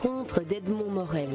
rencontre 0.00 0.42
d'Edmond 0.42 0.90
Morel. 0.90 1.28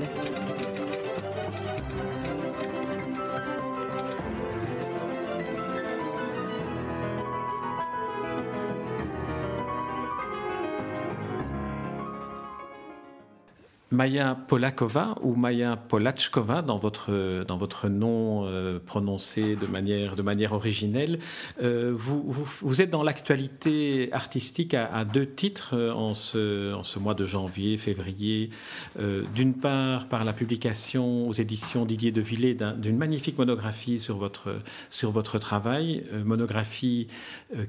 Maya 13.93 14.35
Polakova 14.47 15.15
ou 15.21 15.35
Maya 15.35 15.77
Polachkova 15.77 16.63
dans 16.63 16.77
votre, 16.77 17.45
dans 17.47 17.57
votre 17.57 17.89
nom 17.89 18.45
euh, 18.45 18.79
prononcé 18.83 19.55
de 19.55 19.67
manière, 19.67 20.15
de 20.15 20.23
manière 20.23 20.53
originelle. 20.53 21.19
Euh, 21.61 21.93
vous, 21.95 22.25
vous, 22.61 22.81
êtes 22.81 22.89
dans 22.89 23.03
l'actualité 23.03 24.09
artistique 24.11 24.73
à, 24.73 25.05
deux 25.05 25.27
titres 25.27 25.75
euh, 25.75 25.93
en 25.93 26.15
ce, 26.15 26.73
en 26.73 26.81
ce 26.81 26.97
mois 26.97 27.13
de 27.13 27.25
janvier, 27.25 27.77
février. 27.77 28.49
D'une 29.35 29.53
part, 29.53 30.07
par 30.07 30.23
la 30.23 30.33
publication 30.33 31.27
aux 31.27 31.33
éditions 31.33 31.85
Didier 31.85 32.11
de 32.11 32.21
Villers 32.21 32.57
d'une 32.77 32.97
magnifique 32.97 33.37
monographie 33.37 33.99
sur 33.99 34.17
votre, 34.17 34.55
sur 34.89 35.11
votre 35.11 35.37
travail, 35.37 36.03
monographie 36.25 37.07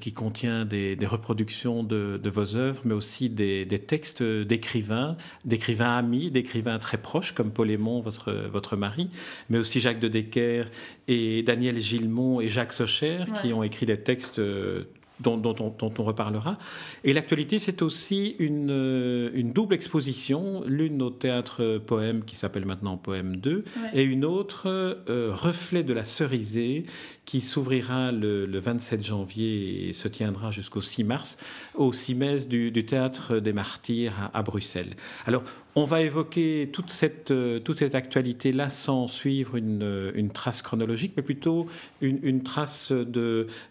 qui 0.00 0.12
contient 0.12 0.64
des, 0.64 0.96
reproductions 1.04 1.82
de, 1.82 2.18
de, 2.22 2.30
vos 2.30 2.56
œuvres, 2.56 2.80
mais 2.84 2.94
aussi 2.94 3.28
des, 3.28 3.64
des 3.66 3.78
textes 3.78 4.22
d'écrivains, 4.22 5.16
d'écrivains 5.44 5.96
amis 5.96 6.13
d'écrivains 6.30 6.78
très 6.78 6.98
proches 6.98 7.32
comme 7.32 7.50
Paul 7.50 7.70
Aymon, 7.70 8.00
votre, 8.00 8.32
votre 8.32 8.76
mari, 8.76 9.08
mais 9.50 9.58
aussi 9.58 9.80
Jacques 9.80 10.00
de 10.00 10.08
Decker 10.08 10.64
et 11.08 11.42
Daniel 11.42 11.80
Gilmont 11.80 12.40
et 12.40 12.48
Jacques 12.48 12.72
Socher 12.72 13.24
qui 13.42 13.52
ont 13.52 13.62
écrit 13.62 13.86
des 13.86 14.00
textes 14.00 14.38
euh, 14.38 14.84
dont, 15.20 15.54
on, 15.60 16.02
reparlera. 16.02 16.58
Et 17.04 17.12
l'actualité, 17.12 17.58
c'est 17.58 17.82
aussi 17.82 18.34
une, 18.38 18.70
euh, 18.70 19.30
une, 19.34 19.52
double 19.52 19.74
exposition, 19.74 20.62
l'une 20.66 21.00
au 21.02 21.10
théâtre 21.10 21.78
Poème 21.78 22.24
qui 22.24 22.36
s'appelle 22.36 22.64
maintenant 22.64 22.96
Poème 22.96 23.36
2, 23.36 23.64
et 23.92 24.02
une 24.02 24.24
autre, 24.24 24.64
euh, 24.66 25.32
Reflet 25.32 25.82
de 25.82 25.92
la 25.92 26.04
cerisée, 26.04 26.84
qui 27.24 27.40
s'ouvrira 27.40 28.12
le, 28.12 28.46
27 28.58 29.04
janvier 29.04 29.88
et 29.88 29.92
se 29.92 30.08
tiendra 30.08 30.50
jusqu'au 30.50 30.80
6 30.80 31.04
mars 31.04 31.38
au 31.74 31.92
CIMES 31.92 32.46
du, 32.46 32.84
Théâtre 32.84 33.38
des 33.38 33.52
Martyrs 33.52 34.30
à, 34.32 34.42
Bruxelles. 34.42 34.96
Alors, 35.26 35.42
on 35.76 35.84
va 35.84 36.02
évoquer 36.02 36.70
toute 36.72 36.90
cette, 36.90 37.30
euh, 37.30 37.58
toute 37.58 37.80
cette 37.80 37.94
actualité-là 37.94 38.68
sans 38.68 39.08
suivre 39.08 39.56
une, 39.56 40.12
une, 40.14 40.30
trace 40.30 40.62
chronologique, 40.62 41.14
mais 41.16 41.22
plutôt 41.22 41.66
une, 42.00 42.42
trace 42.42 42.92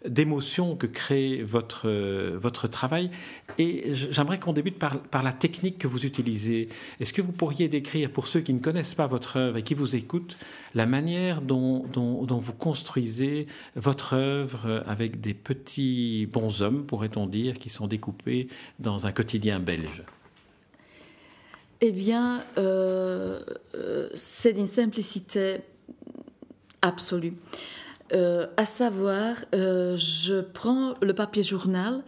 d'émotion 0.06 0.76
que 0.76 0.88
crée 0.88 1.42
votre, 1.44 1.90
votre 2.36 2.68
travail. 2.68 3.10
Et 3.58 3.94
j'aimerais 3.94 4.40
qu'on 4.40 4.54
débute 4.54 4.80
par, 4.80 5.24
la 5.24 5.34
technique 5.34 5.78
que 5.78 5.88
vous 5.88 6.06
utilisez. 6.06 6.70
Est-ce 7.00 7.14
que 7.14 7.22
vous 7.22 7.32
pourriez 7.32 7.70
décrire, 7.70 8.10
pour 8.12 8.28
ceux 8.28 8.42
qui 8.42 8.54
ne 8.54 8.60
connaissent 8.60 8.96
pas 8.96 9.08
votre 9.08 9.38
œuvre 9.38 9.58
et 9.58 9.64
qui 9.64 9.74
vous 9.74 9.96
écoutent, 9.96 10.38
la 10.74 10.86
manière 10.86 11.42
dont, 11.42 11.86
dont 11.94 12.38
vous 12.38 12.54
construisez 12.54 13.48
votre 13.76 14.14
œuvre 14.14 14.84
avec 14.88 15.22
des 15.22 15.34
petits 15.34 16.28
bonshommes, 16.32 16.86
pourrait-on 16.86 17.28
dire, 17.28 17.60
qui 17.60 17.70
sont 17.70 17.88
découpés 17.88 18.48
dans 18.80 19.08
un 19.08 19.12
quotidien 19.12 19.60
belge? 19.60 20.04
Eh 21.86 21.92
bien, 21.92 22.46
euh, 22.58 23.42
euh, 23.76 24.08
c'est 24.16 24.54
d'une 24.54 24.68
simplicité 24.68 25.58
absolue. 26.82 27.34
Euh, 28.14 28.48
à 28.56 28.66
savoir, 28.66 29.36
je 29.52 30.40
prends 30.40 30.94
le 31.02 31.14
papier 31.14 31.44
journal 31.44 32.02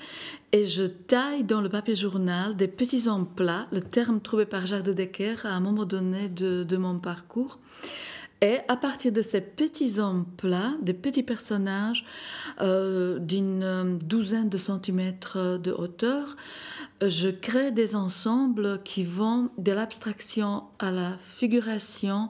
et 0.53 0.65
je 0.65 0.83
taille 0.83 1.43
dans 1.43 1.59
le 1.59 1.67
papier 1.67 1.93
journal 1.93 2.55
des 2.55 2.69
petits 2.69 3.09
hommes 3.09 3.27
plats, 3.27 3.67
le 3.73 3.81
terme 3.81 4.21
trouvé 4.21 4.45
par 4.45 4.65
Jacques 4.65 4.83
de 4.83 4.93
Decker 4.93 5.45
à 5.45 5.49
un 5.49 5.59
moment 5.59 5.83
donné 5.83 6.29
de 6.29 6.77
mon 6.77 6.97
parcours. 6.97 7.59
Et 8.41 8.59
à 8.67 8.75
partir 8.75 9.11
de 9.11 9.21
ces 9.21 9.39
petits 9.39 9.99
hommes 9.99 10.25
plats, 10.37 10.73
des 10.81 10.93
petits 10.93 11.23
personnages 11.23 12.05
euh, 12.61 13.17
d'une 13.17 13.63
euh, 13.63 13.97
douzaine 13.97 14.49
de 14.49 14.57
centimètres 14.57 15.57
de 15.57 15.71
hauteur, 15.71 16.35
je 17.01 17.29
crée 17.29 17.71
des 17.71 17.95
ensembles 17.95 18.81
qui 18.83 19.03
vont 19.03 19.49
de 19.57 19.71
l'abstraction 19.71 20.63
à 20.79 20.91
la 20.91 21.17
figuration, 21.17 22.29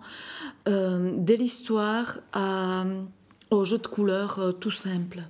euh, 0.67 1.11
de 1.17 1.33
l'histoire 1.33 2.19
au 3.49 3.63
jeu 3.63 3.77
de 3.77 3.87
couleurs 3.87 4.55
tout 4.59 4.72
simple. 4.72 5.23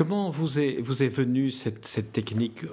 Comment 0.00 0.30
vous 0.30 0.58
est, 0.58 0.80
venue 0.80 1.50
cette, 1.50 2.10
technique? 2.10 2.64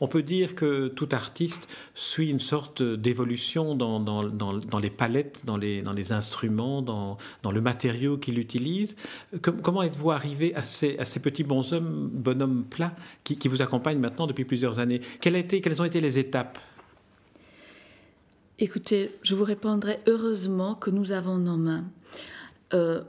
On, 0.00 0.08
peut 0.08 0.22
dire 0.22 0.54
que 0.54 0.88
tout 0.88 1.10
artiste 1.12 1.68
suit 1.92 2.30
une 2.30 2.40
sorte 2.40 2.82
d'évolution 2.82 3.74
dans, 3.74 4.80
les 4.80 4.88
palettes, 4.88 5.40
dans 5.44 5.58
les, 5.58 6.12
instruments, 6.12 6.80
dans, 6.80 7.18
le 7.52 7.60
matériau 7.60 8.16
qu'il 8.16 8.38
utilise. 8.38 8.96
comment 9.42 9.82
êtes-vous 9.82 10.10
arrivé 10.10 10.54
à 10.54 10.62
ces, 10.62 10.96
petits 11.22 11.44
bonshommes, 11.44 12.08
bonhommes 12.14 12.64
plats 12.64 12.96
qui, 13.24 13.46
vous 13.46 13.60
accompagnent 13.60 14.00
maintenant 14.00 14.26
depuis 14.26 14.46
plusieurs 14.46 14.78
années? 14.78 15.02
Quelles, 15.20 15.46
quelles 15.46 15.82
ont 15.82 15.84
été 15.84 16.00
les 16.00 16.18
étapes? 16.18 16.58
Écoutez, 18.58 19.10
je 19.20 19.34
vous 19.34 19.44
répondrai 19.44 19.98
heureusement 20.06 20.76
que 20.76 20.88
nous 20.88 21.12
avons 21.12 21.36
nos 21.36 21.58
mains. 21.58 21.84
Euh, 22.72 23.02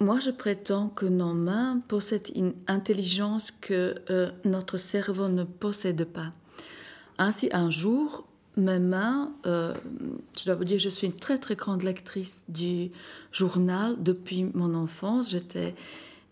moi, 0.00 0.18
je 0.18 0.30
prétends 0.30 0.88
que 0.88 1.06
nos 1.06 1.34
mains 1.34 1.80
possèdent 1.88 2.30
une 2.34 2.54
intelligence 2.66 3.50
que 3.50 3.94
euh, 4.10 4.30
notre 4.44 4.76
cerveau 4.76 5.28
ne 5.28 5.44
possède 5.44 6.04
pas. 6.04 6.32
Ainsi, 7.18 7.48
un 7.52 7.70
jour, 7.70 8.26
mes 8.56 8.80
mains, 8.80 9.32
euh, 9.46 9.74
je 10.38 10.44
dois 10.46 10.56
vous 10.56 10.64
dire, 10.64 10.78
je 10.78 10.88
suis 10.88 11.06
une 11.06 11.14
très 11.14 11.38
très 11.38 11.54
grande 11.54 11.82
lectrice 11.82 12.44
du 12.48 12.90
journal 13.30 13.96
depuis 14.00 14.44
mon 14.54 14.74
enfance. 14.74 15.30
J'étais 15.30 15.74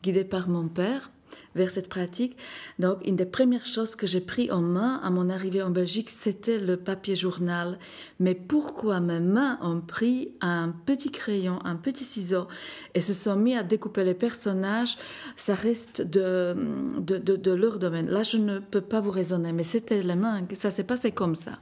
guidée 0.02 0.24
par 0.24 0.48
mon 0.48 0.68
père 0.68 1.10
vers 1.54 1.70
cette 1.70 1.88
pratique. 1.88 2.36
Donc, 2.78 2.98
une 3.06 3.16
des 3.16 3.26
premières 3.26 3.66
choses 3.66 3.96
que 3.96 4.06
j'ai 4.06 4.20
pris 4.20 4.50
en 4.50 4.60
main 4.60 5.00
à 5.02 5.10
mon 5.10 5.28
arrivée 5.30 5.62
en 5.62 5.70
Belgique, 5.70 6.10
c'était 6.10 6.58
le 6.58 6.76
papier 6.76 7.16
journal. 7.16 7.78
Mais 8.20 8.34
pourquoi 8.34 9.00
mes 9.00 9.20
mains 9.20 9.58
ont 9.62 9.80
pris 9.80 10.32
un 10.40 10.74
petit 10.86 11.10
crayon, 11.10 11.58
un 11.64 11.76
petit 11.76 12.04
ciseau 12.04 12.46
et 12.94 13.00
se 13.00 13.14
sont 13.14 13.36
mis 13.36 13.56
à 13.56 13.62
découper 13.62 14.04
les 14.04 14.14
personnages, 14.14 14.96
ça 15.36 15.54
reste 15.54 16.02
de, 16.02 16.54
de, 16.98 17.18
de 17.18 17.52
leur 17.52 17.78
domaine. 17.78 18.08
Là, 18.08 18.22
je 18.22 18.38
ne 18.38 18.58
peux 18.58 18.80
pas 18.80 19.00
vous 19.00 19.10
raisonner, 19.10 19.52
mais 19.52 19.62
c'était 19.62 20.02
les 20.02 20.14
mains, 20.14 20.42
ça 20.54 20.70
s'est 20.70 20.84
passé 20.84 21.12
comme 21.12 21.34
ça. 21.34 21.58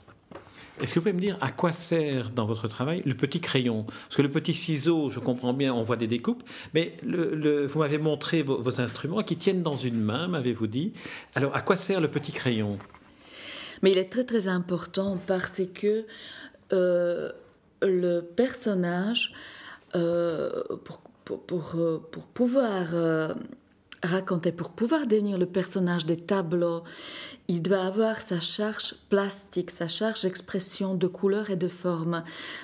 Est-ce 0.80 0.94
que 0.94 0.98
vous 0.98 1.04
pouvez 1.04 1.12
me 1.12 1.20
dire 1.20 1.36
à 1.40 1.50
quoi 1.50 1.72
sert 1.72 2.30
dans 2.30 2.46
votre 2.46 2.68
travail 2.68 3.02
le 3.04 3.14
petit 3.14 3.40
crayon? 3.40 3.84
Parce 3.84 4.16
que 4.16 4.22
le 4.22 4.30
petit 4.30 4.54
ciseau, 4.54 5.10
je 5.10 5.20
comprends 5.20 5.52
bien, 5.52 5.74
on 5.74 5.82
voit 5.82 5.96
des 5.96 6.06
découpes, 6.06 6.42
mais 6.74 6.96
vous 7.04 7.78
m'avez 7.78 7.98
montré 7.98 8.42
vos, 8.42 8.80
instruments 8.80 9.22
qui 9.22 9.36
tiennent 9.36 9.62
dans 9.62 9.76
une 9.76 10.00
main, 10.00 10.28
m'avez-vous 10.28 10.66
dit. 10.66 10.92
Alors, 11.34 11.54
à 11.54 11.60
quoi 11.60 11.76
sert 11.76 12.00
le 12.00 12.08
petit 12.08 12.32
crayon? 12.32 12.78
Mais 13.82 13.92
il 13.92 13.98
est 13.98 14.10
très 14.10 14.24
très 14.24 14.48
important 14.48 15.18
parce 15.26 15.62
que 15.74 16.04
euh, 16.72 17.32
le 17.82 18.20
personnage, 18.20 19.32
euh, 19.94 20.62
pour, 20.84 21.00
pour, 21.00 21.74
euh, 21.76 21.98
pour, 22.10 22.26
pouvoir 22.26 22.88
raconter, 24.02 24.52
pour 24.52 24.70
pouvoir 24.70 25.06
devenir 25.06 25.38
le 25.38 25.46
personnage 25.46 26.06
des 26.06 26.16
tableaux, 26.16 26.82
il 27.48 27.62
doit 27.62 27.82
avoir 27.82 28.18
sa 28.18 28.38
charge 28.38 28.94
plastique, 29.08 29.70
sa 29.72 29.88
charge 29.88 30.22
d'expression 30.22 30.94
de 30.94 31.06
couleur 31.06 31.50
et 31.50 31.56
de 31.56 31.66
forme. 31.66 32.22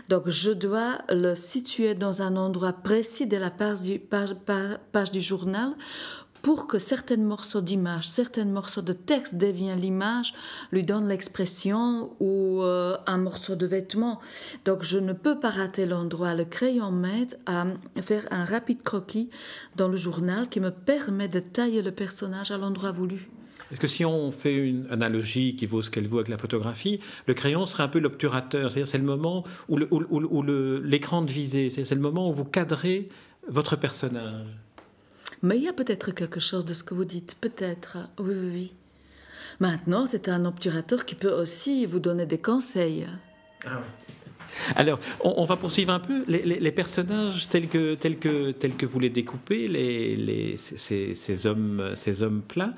Donc 0.09 0.29
je 0.29 0.53
dois 0.53 0.99
le 1.09 1.35
situer 1.35 1.95
dans 1.95 2.23
un 2.23 2.37
endroit 2.37 2.73
précis 2.73 3.27
de 3.27 3.37
la 3.37 3.51
page 3.51 3.83
du, 3.83 3.99
page, 3.99 5.11
du 5.11 5.21
journal 5.21 5.75
pour 6.47 6.69
que 6.69 6.79
certains 6.79 7.17
morceaux 7.17 7.61
d'image, 7.61 8.07
certains 8.07 8.45
morceaux 8.45 8.81
de 8.81 8.93
texte 8.93 9.35
deviennent 9.35 9.81
l'image, 9.81 10.33
lui 10.71 10.85
donnent 10.85 11.09
l'expression 11.09 12.13
ou 12.21 12.63
euh, 12.63 12.97
un 13.09 13.19
morceau 13.19 13.57
de 13.57 13.67
vêtement. 13.67 14.21
Donc 14.65 14.85
je 14.85 14.99
ne 14.99 15.13
peux 15.13 15.41
pas 15.41 15.51
rater 15.51 15.87
l'endroit. 15.87 16.37
Le 16.37 16.45
crayon 16.45 16.93
m'aide 16.93 17.37
à 17.47 17.67
faire 18.01 18.29
un 18.31 18.45
rapide 18.45 18.85
croquis 18.85 19.29
dans 19.75 19.89
le 19.89 19.97
journal 19.97 20.49
qui 20.49 20.61
me 20.61 20.71
permet 20.71 21.27
de 21.27 21.41
tailler 21.41 21.83
le 21.83 21.91
personnage 21.91 22.53
à 22.53 22.59
l'endroit 22.59 22.93
voulu. 22.93 23.29
Est-ce 23.73 23.81
que 23.81 23.89
si 23.89 24.05
on 24.05 24.31
fait 24.31 24.55
une 24.55 24.87
analogie 24.93 25.57
qui 25.57 25.67
vaut 25.67 25.83
ce 25.83 25.91
qu'elle 25.91 26.07
vaut 26.07 26.19
avec 26.19 26.29
la 26.29 26.39
photographie, 26.39 27.01
le 27.27 27.35
crayon 27.35 27.67
serait 27.67 27.83
un 27.83 27.89
peu 27.89 27.99
l'obturateur, 27.99 28.71
c'est-à-dire 28.71 28.87
c'est 28.87 28.99
le 28.99 29.05
moment 29.05 29.43
où, 29.69 29.79
l'écran 30.85 31.23
de 31.23 31.31
visée, 31.33 31.71
c'est 31.71 31.93
le 31.93 32.01
moment 32.01 32.31
où 32.31 32.33
vous 32.33 32.45
cadrez 32.45 33.09
votre 33.49 33.75
personnage? 33.75 34.47
Mais 35.47 35.59
il 35.59 35.63
y 35.63 35.69
a 35.69 35.73
peut-être 35.73 36.11
quelque 36.11 36.41
chose 36.41 36.65
de 36.65 36.75
ce 36.75 36.83
que 36.83 36.93
vous 36.93 37.05
dites, 37.05 37.37
peut-être, 37.41 37.99
oui, 38.19 38.35
oui, 38.35 38.51
oui. 38.53 38.73
Maintenant, 39.61 40.05
c'est 40.07 40.29
un 40.29 40.45
obturateur 40.45 41.05
qui 41.05 41.15
peut 41.15 41.31
aussi 41.31 41.87
vous 41.87 42.01
donner 42.01 42.27
des 42.27 42.39
conseils. 42.39 43.07
Ah 43.65 43.81
Alors, 44.75 44.99
on, 45.21 45.45
va 45.45 45.55
poursuivre 45.55 45.93
un 45.93 46.01
peu 46.01 46.25
les, 46.27 46.73
personnages 46.73 47.49
tels 47.49 47.69
que, 47.69 47.95
tels, 47.95 48.19
que, 48.19 48.51
tels 48.51 48.75
que 48.75 48.87
vous 48.87 48.99
les 48.99 49.09
découpez, 49.09 49.69
les, 49.69 50.57
ces, 50.57 51.15
ces, 51.15 51.47
hommes, 51.47 51.93
ces 51.95 52.25
hommes 52.25 52.43
plats. 52.43 52.75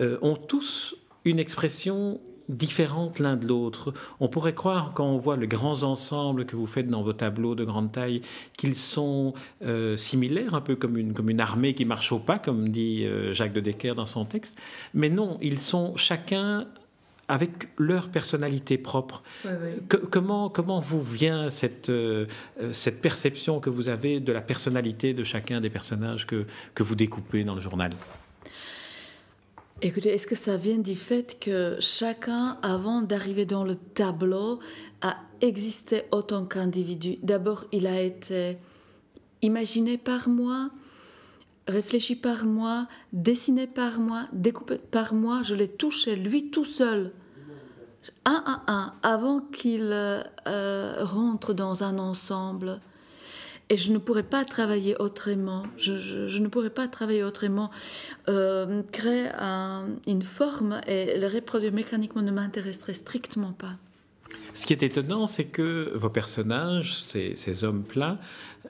Euh, 0.00 0.16
ont 0.22 0.36
tous 0.36 0.94
une 1.24 1.40
expression 1.40 2.20
différentes 2.48 3.18
l'un 3.18 3.36
de 3.36 3.46
l'autre. 3.46 3.92
On 4.20 4.28
pourrait 4.28 4.54
croire, 4.54 4.92
quand 4.94 5.06
on 5.06 5.18
voit 5.18 5.36
les 5.36 5.46
grands 5.46 5.82
ensembles 5.82 6.46
que 6.46 6.56
vous 6.56 6.66
faites 6.66 6.88
dans 6.88 7.02
vos 7.02 7.12
tableaux 7.12 7.54
de 7.54 7.64
grande 7.64 7.92
taille, 7.92 8.22
qu'ils 8.56 8.76
sont 8.76 9.34
euh, 9.64 9.96
similaires, 9.96 10.54
un 10.54 10.60
peu 10.60 10.76
comme 10.76 10.96
une, 10.96 11.12
comme 11.12 11.30
une 11.30 11.40
armée 11.40 11.74
qui 11.74 11.84
marche 11.84 12.12
au 12.12 12.18
pas, 12.18 12.38
comme 12.38 12.68
dit 12.68 13.04
euh, 13.04 13.32
Jacques 13.32 13.52
de 13.52 13.60
Decker 13.60 13.94
dans 13.94 14.06
son 14.06 14.24
texte. 14.24 14.58
Mais 14.94 15.08
non, 15.08 15.38
ils 15.42 15.58
sont 15.58 15.96
chacun 15.96 16.66
avec 17.28 17.68
leur 17.76 18.08
personnalité 18.08 18.78
propre. 18.78 19.24
comment, 20.10 20.48
comment 20.48 20.78
vous 20.78 21.02
vient 21.02 21.50
cette, 21.50 21.88
euh, 21.90 22.26
cette 22.70 23.00
perception 23.00 23.58
que 23.58 23.68
vous 23.68 23.88
avez 23.88 24.20
de 24.20 24.32
la 24.32 24.40
personnalité 24.40 25.12
de 25.12 25.24
chacun 25.24 25.60
des 25.60 25.70
personnages 25.70 26.24
que, 26.26 26.46
que 26.74 26.84
vous 26.84 26.94
découpez 26.94 27.42
dans 27.42 27.56
le 27.56 27.60
journal? 27.60 27.90
Écoutez, 29.82 30.14
est-ce 30.14 30.26
que 30.26 30.34
ça 30.34 30.56
vient 30.56 30.78
du 30.78 30.94
fait 30.94 31.38
que 31.38 31.76
chacun, 31.80 32.56
avant 32.62 33.02
d'arriver 33.02 33.44
dans 33.44 33.62
le 33.62 33.76
tableau, 33.76 34.58
a 35.02 35.18
existé 35.42 36.04
autant 36.12 36.46
qu'individu? 36.46 37.18
D'abord, 37.22 37.66
il 37.72 37.86
a 37.86 38.00
été 38.00 38.56
imaginé 39.42 39.98
par 39.98 40.30
moi, 40.30 40.70
réfléchi 41.68 42.16
par 42.16 42.46
moi, 42.46 42.88
dessiné 43.12 43.66
par 43.66 44.00
moi, 44.00 44.28
découpé 44.32 44.78
par 44.78 45.12
moi, 45.12 45.42
je 45.42 45.54
l'ai 45.54 45.68
touché 45.68 46.16
lui 46.16 46.50
tout 46.50 46.64
seul, 46.64 47.12
un 48.24 48.42
à 48.46 48.72
un, 48.72 48.94
avant 49.02 49.40
qu'il 49.40 49.90
euh, 49.92 51.04
rentre 51.04 51.52
dans 51.52 51.84
un 51.84 51.98
ensemble. 51.98 52.80
Et 53.68 53.76
je 53.76 53.92
ne 53.92 53.98
pourrais 53.98 54.22
pas 54.22 54.44
travailler 54.44 54.96
autrement. 55.00 55.64
Je, 55.76 56.38
ne 56.38 56.48
pourrais 56.48 56.70
pas 56.70 56.86
travailler 56.86 57.24
autrement. 57.24 57.70
Euh, 58.28 58.82
créer 58.92 59.28
une 60.06 60.22
forme 60.22 60.80
et 60.86 61.18
le 61.18 61.26
reproduire 61.26 61.72
mécaniquement 61.72 62.22
ne 62.22 62.30
m'intéresserait 62.30 62.94
strictement 62.94 63.52
pas. 63.52 63.76
Ce 64.54 64.66
qui 64.66 64.72
est 64.72 64.82
étonnant, 64.82 65.26
c'est 65.26 65.44
que 65.44 65.92
vos 65.94 66.08
personnages, 66.08 66.96
ces, 67.02 67.64
hommes 67.64 67.82
plats, 67.82 68.18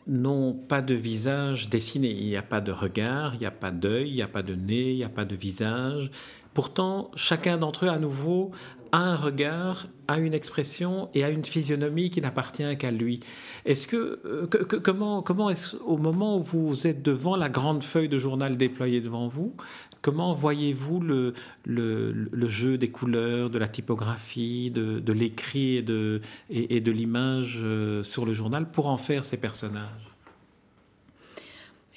n'ont 0.07 0.53
pas 0.53 0.83
de 0.83 0.95
visage 0.95 1.69
dessiné. 1.69 2.11
Il 2.11 2.27
n'y 2.27 2.37
a 2.37 2.43
pas 2.43 2.61
de 2.61 2.73
regard, 2.73 3.35
il 3.35 3.41
n'y 3.41 3.47
a 3.47 3.51
pas 3.51 3.71
d'œil, 3.71 4.09
il 4.09 4.15
n'y 4.15 4.23
a 4.23 4.29
pas 4.29 4.43
de 4.43 4.55
nez, 4.55 4.91
il 4.93 4.97
n'y 4.97 5.05
a 5.05 5.09
pas 5.09 5.25
de 5.25 5.37
visage. 5.37 6.11
Pourtant, 6.55 7.11
chacun 7.17 7.59
d'entre 7.59 7.85
eux, 7.85 7.89
à 7.89 7.99
nouveau, 7.99 8.51
un 8.93 9.17
regard, 9.17 9.89
a 10.09 10.19
une 10.19 10.35
expression 10.35 11.09
et 11.15 11.25
a 11.25 11.31
une 11.31 11.45
physionomie 11.45 12.11
qui 12.11 12.21
n'appartient 12.21 12.77
qu'à 12.79 12.91
lui. 12.91 13.21
Est-ce 13.65 13.87
que, 13.87 14.21
euh, 14.25 14.47
comment, 14.47 15.23
comment 15.23 15.51
est-ce 15.51 15.77
au 15.77 15.97
moment 15.97 16.39
où 16.39 16.43
vous 16.43 16.87
êtes 16.87 17.03
devant 17.03 17.37
la 17.37 17.49
grande 17.49 17.83
feuille 17.83 18.09
de 18.09 18.19
journal 18.19 18.57
déployée 18.57 19.01
devant 19.01 19.29
vous, 19.29 19.55
comment 20.03 20.35
voyez-vous 20.35 21.01
le, 21.01 21.33
le, 21.65 22.49
jeu 22.49 22.79
des 22.79 22.91
couleurs, 22.91 23.51
de 23.51 23.59
la 23.59 23.67
typographie, 23.67 24.71
de, 24.71 25.13
l'écrit 25.13 25.77
et 25.77 25.83
de, 25.83 26.21
et, 26.49 26.81
de 26.81 26.91
l'image 26.93 27.59
euh, 27.63 28.03
sur 28.05 28.25
le 28.25 28.33
journal 28.33 28.71
pour 28.71 28.87
en 28.87 28.99
faire 28.99 29.25
ces 29.25 29.37
personnages? 29.37 30.11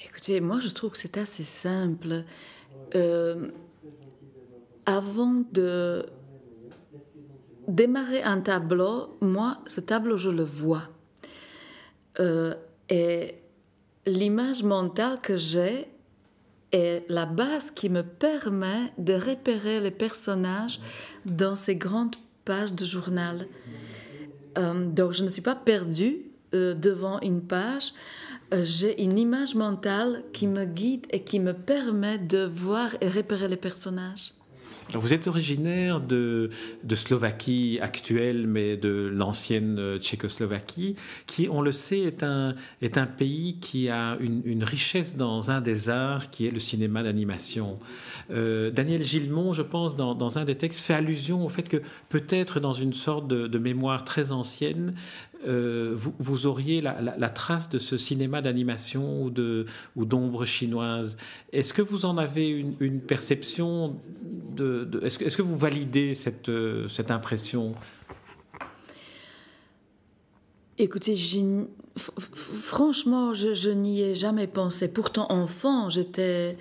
Écoutez, 0.04 0.40
moi 0.40 0.58
je 0.58 0.68
trouve 0.70 0.90
que 0.90 0.98
c'est 0.98 1.18
assez 1.18 1.44
simple. 1.44 2.24
Euh, 2.96 3.48
avant 4.86 5.44
de 5.52 6.06
démarrer 7.70 8.22
un 8.22 8.40
tableau, 8.40 9.16
moi, 9.20 9.58
ce 9.66 9.80
tableau, 9.80 10.16
je 10.16 10.30
le 10.30 10.42
vois. 10.42 10.82
Euh, 12.18 12.54
et 12.88 13.36
l'image 14.06 14.62
mentale 14.62 15.20
que 15.22 15.36
j'ai 15.36 15.88
est 16.72 17.04
la 17.08 17.26
base 17.26 17.70
qui 17.70 17.88
me 17.88 18.02
permet 18.02 18.92
de 18.98 19.14
repérer 19.14 19.80
les 19.80 19.90
personnages 19.90 20.80
dans 21.24 21.56
ces 21.56 21.76
grandes 21.76 22.16
pages 22.44 22.74
de 22.74 22.84
journal. 22.84 23.46
Euh, 24.58 24.86
donc, 24.86 25.12
je 25.12 25.22
ne 25.22 25.28
suis 25.28 25.42
pas 25.42 25.54
perdue 25.54 26.22
euh, 26.54 26.74
devant 26.74 27.20
une 27.20 27.42
page. 27.42 27.92
j'ai 28.52 29.00
une 29.00 29.16
image 29.16 29.54
mentale 29.54 30.24
qui 30.32 30.48
me 30.48 30.64
guide 30.64 31.06
et 31.10 31.22
qui 31.22 31.38
me 31.38 31.52
permet 31.52 32.18
de 32.18 32.44
voir 32.44 32.90
et 33.00 33.08
repérer 33.08 33.46
les 33.46 33.56
personnages 33.56 34.32
vous 34.94 35.14
êtes 35.14 35.26
originaire 35.26 36.00
de, 36.00 36.50
Slovaquie 36.94 37.78
actuelle, 37.80 38.46
mais 38.46 38.76
de 38.76 39.10
l'ancienne 39.12 39.78
euh, 39.78 39.98
Tchécoslovaquie, 39.98 40.96
qui, 41.26 41.48
on 41.50 41.62
le 41.62 41.72
sait, 41.72 42.00
est 42.00 42.22
un, 42.22 42.54
est 42.82 42.98
un 42.98 43.06
pays 43.06 43.58
qui 43.60 43.88
a 43.88 44.16
une, 44.20 44.64
richesse 44.64 45.16
dans 45.16 45.50
un 45.50 45.60
des 45.60 45.88
arts, 45.88 46.30
qui 46.30 46.46
est 46.46 46.50
le 46.50 46.58
cinéma 46.58 47.02
d'animation. 47.02 47.78
Euh, 48.30 48.70
Daniel 48.70 49.02
Gilmont, 49.02 49.52
je 49.52 49.62
pense, 49.62 49.96
dans, 49.96 50.38
un 50.38 50.44
des 50.44 50.56
textes, 50.56 50.84
fait 50.84 50.94
allusion 50.94 51.44
au 51.44 51.48
fait 51.48 51.62
que 51.62 51.78
peut-être 52.08 52.60
dans 52.60 52.74
une 52.74 52.92
sorte 52.92 53.26
de 53.28 53.58
mémoire 53.58 54.04
très 54.04 54.32
ancienne, 54.32 54.94
euh, 55.46 55.96
vous, 55.96 56.46
auriez 56.46 56.82
la, 56.82 57.30
trace 57.30 57.70
de 57.70 57.78
ce 57.78 57.96
cinéma 57.96 58.42
d'animation 58.42 59.22
ou 59.22 59.32
ou 59.96 60.04
d'ombre 60.04 60.44
chinoise. 60.44 61.16
Est-ce 61.52 61.72
que 61.72 61.80
vous 61.80 62.04
en 62.04 62.18
avez 62.18 62.48
une, 62.48 63.00
perception 63.00 63.96
est-ce, 65.02 65.36
que, 65.36 65.42
vous 65.42 65.56
validez 65.56 66.12
cette, 66.14 66.50
euh, 66.50 66.86
impression? 67.08 67.74
Écoutez, 70.76 71.16
franchement, 71.96 73.32
je, 73.32 73.70
n'y 73.70 74.02
ai 74.02 74.14
jamais 74.14 74.46
pensé. 74.46 74.88
Pourtant, 74.88 75.26
enfant, 75.30 75.88
j'étais 75.88 76.58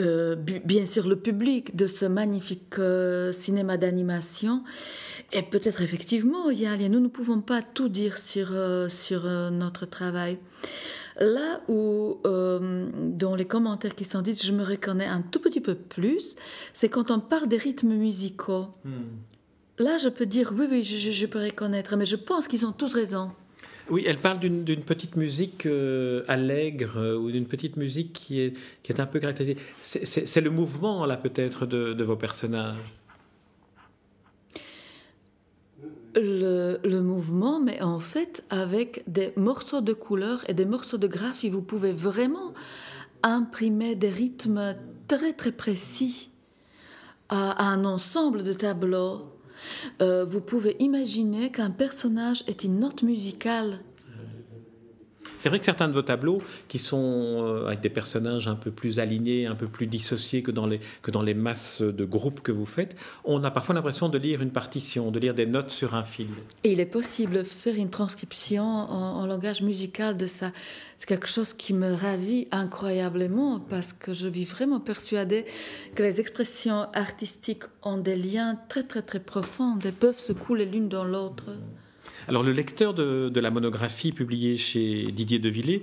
euh, 0.00 0.34
bien 0.34 0.86
sûr 0.86 1.06
le 1.06 1.16
public 1.16 1.76
de 1.76 1.86
ce 1.86 2.06
magnifique 2.06 2.74
cinéma 3.32 3.76
d'animation. 3.76 4.64
Et 5.32 5.42
peut-être 5.42 5.80
effectivement, 5.80 6.50
Yalia, 6.50 6.88
nous 6.90 7.00
ne 7.00 7.08
pouvons 7.08 7.40
pas 7.40 7.62
tout 7.62 7.88
dire 7.88 8.18
sur, 8.18 8.48
euh, 8.52 8.88
sur 8.88 9.24
euh, 9.24 9.48
notre 9.48 9.86
travail. 9.86 10.38
Là 11.18 11.62
où, 11.68 12.18
euh, 12.26 12.86
dans 12.94 13.34
les 13.34 13.46
commentaires 13.46 13.94
qui 13.94 14.04
sont 14.04 14.20
dits, 14.20 14.34
je 14.34 14.52
me 14.52 14.62
reconnais 14.62 15.06
un 15.06 15.22
tout 15.22 15.40
petit 15.40 15.60
peu 15.60 15.74
plus, 15.74 16.36
c'est 16.74 16.88
quand 16.90 17.10
on 17.10 17.20
parle 17.20 17.48
des 17.48 17.56
rythmes 17.56 17.94
musicaux. 17.94 18.66
Hmm. 18.84 19.18
Là, 19.78 19.96
je 19.96 20.08
peux 20.08 20.26
dire 20.26 20.52
oui, 20.56 20.66
oui, 20.70 20.82
je, 20.82 21.10
je, 21.10 21.26
peux 21.26 21.42
reconnaître, 21.42 21.96
mais 21.96 22.04
je 22.04 22.16
pense 22.16 22.46
qu'ils 22.46 22.66
ont 22.66 22.72
tous 22.72 22.92
raison. 22.92 23.30
Oui, 23.90 24.04
elle 24.06 24.18
parle 24.18 24.38
d'une 24.38 24.64
petite 24.82 25.16
musique 25.16 25.66
allègre 26.28 27.18
ou 27.20 27.30
d'une 27.30 27.46
petite 27.46 27.76
musique 27.76 28.12
qui 28.12 28.40
est, 28.40 28.56
qui 28.82 28.92
est 28.92 29.00
un 29.00 29.06
peu 29.06 29.18
caractérisée. 29.18 29.56
C'est 29.80 30.40
le 30.40 30.50
mouvement, 30.50 31.04
là, 31.04 31.16
peut-être, 31.16 31.66
de, 31.66 31.92
de 31.92 32.04
vos 32.04 32.16
personnages. 32.16 32.76
Le, 36.14 37.00
mouvement, 37.00 37.60
mais 37.60 37.80
en 37.82 38.00
fait, 38.00 38.44
avec 38.50 39.04
des 39.06 39.32
morceaux 39.36 39.80
de 39.80 39.92
couleurs 39.92 40.44
et 40.48 40.54
des 40.54 40.64
morceaux 40.64 40.98
de 40.98 41.06
graphie, 41.06 41.50
vous 41.50 41.62
pouvez 41.62 41.92
vraiment 41.92 42.52
imprimer 43.22 43.94
des 43.94 44.10
rythmes 44.10 44.76
très 45.08 45.32
très 45.32 45.52
précis 45.52 46.30
à, 47.28 47.70
un 47.70 47.84
ensemble 47.84 48.42
de 48.42 48.52
tableaux. 48.52 49.22
Euh, 50.00 50.24
vous 50.24 50.40
pouvez 50.40 50.76
imaginer 50.80 51.50
qu'un 51.50 51.70
personnage 51.70 52.44
est 52.46 52.64
une 52.64 52.80
note 52.80 53.02
musicale 53.02 53.78
c'est 55.42 55.48
vrai 55.48 55.58
que 55.58 55.64
certains 55.64 55.88
de 55.88 55.92
vos 55.92 56.02
tableaux, 56.02 56.40
qui 56.68 56.78
sont 56.78 57.42
euh, 57.42 57.66
avec 57.66 57.80
des 57.80 57.90
personnages 57.90 58.46
un 58.46 58.54
peu 58.54 58.70
plus 58.70 59.00
alignés, 59.00 59.46
un 59.46 59.56
peu 59.56 59.66
plus 59.66 59.88
dissociés 59.88 60.40
que 60.40 60.52
dans 60.52 60.66
les, 60.66 60.78
que 61.02 61.10
dans 61.10 61.20
les 61.20 61.34
masses 61.34 61.82
de 61.82 62.04
groupes 62.04 62.42
que 62.42 62.52
vous 62.52 62.64
faites, 62.64 62.94
on 63.24 63.42
a 63.42 63.50
parfois 63.50 63.74
l'impression 63.74 64.08
de 64.08 64.18
lire 64.18 64.40
une 64.40 64.52
partition, 64.52 65.10
de 65.10 65.18
lire 65.18 65.34
des 65.34 65.46
notes 65.46 65.70
sur 65.70 65.96
un 65.96 66.04
fil. 66.04 66.28
Et 66.62 66.70
il 66.70 66.78
est 66.78 66.86
possible 66.86 67.38
de 67.38 67.42
faire 67.42 67.74
une 67.74 67.90
transcription 67.90 68.62
en, 68.62 69.26
langage 69.26 69.62
musical 69.62 70.16
de 70.16 70.28
ça. 70.28 70.52
C'est 70.96 71.08
quelque 71.08 71.26
chose 71.26 71.54
qui 71.54 71.74
me 71.74 71.92
ravit 71.92 72.46
incroyablement 72.52 73.58
parce 73.58 73.92
que 73.92 74.12
je 74.12 74.28
vis 74.28 74.44
vraiment 74.44 74.78
persuadée 74.78 75.44
que 75.96 76.04
les 76.04 76.20
expressions 76.20 76.86
artistiques 76.92 77.64
ont 77.82 77.98
des 77.98 78.14
liens 78.14 78.60
très 78.68 78.84
très 78.84 79.02
très 79.02 79.18
profonds 79.18 79.76
et 79.84 79.90
peuvent 79.90 80.20
se 80.20 80.32
couler 80.32 80.66
l'une 80.66 80.88
dans 80.88 81.04
l'autre. 81.04 81.46
Alors 82.28 82.42
le 82.42 82.52
lecteur 82.52 82.94
de, 82.94 83.40
la 83.40 83.50
monographie 83.50 84.12
publiée 84.12 84.56
chez 84.56 85.04
Didier 85.04 85.38
Devillé 85.38 85.82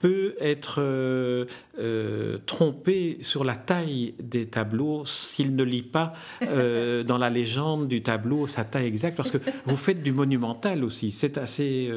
peut 0.00 0.34
être 0.40 0.76
euh, 0.78 1.44
euh, 1.78 2.38
trompé 2.46 3.18
sur 3.20 3.44
la 3.44 3.54
taille 3.54 4.14
des 4.18 4.46
tableaux 4.46 5.04
s'il 5.04 5.54
ne 5.54 5.62
lit 5.62 5.82
pas 5.82 6.14
euh, 6.42 7.02
dans 7.04 7.18
la 7.18 7.28
légende 7.28 7.86
du 7.86 8.02
tableau 8.02 8.46
sa 8.46 8.64
taille 8.64 8.86
exacte, 8.86 9.16
parce 9.16 9.30
que 9.30 9.38
vous 9.66 9.76
faites 9.76 10.02
du 10.02 10.12
monumental 10.12 10.84
aussi. 10.84 11.10
C'est 11.12 11.36
assez. 11.36 11.92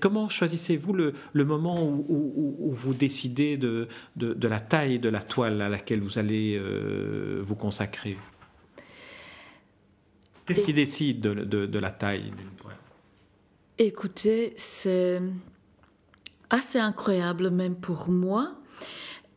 comment 0.00 0.28
choisissez-vous 0.28 0.92
le, 0.92 1.44
moment 1.44 1.82
où, 1.82 2.70
vous 2.72 2.92
décidez 2.92 3.56
de, 3.56 3.88
la 4.16 4.60
taille 4.60 4.98
de 4.98 5.08
la 5.08 5.22
toile 5.22 5.62
à 5.62 5.70
laquelle 5.70 6.00
vous 6.00 6.18
allez 6.18 6.60
vous 7.40 7.56
consacrer? 7.56 8.18
Qu'est-ce 10.44 10.62
qui 10.62 10.74
décide 10.74 11.20
de 11.20 11.78
la 11.78 11.90
taille 11.90 12.32
d'une 12.36 12.50
toile? 12.56 12.77
Écoutez, 13.80 14.54
c'est 14.56 15.22
assez 16.50 16.80
incroyable 16.80 17.50
même 17.50 17.76
pour 17.76 18.08
moi, 18.08 18.54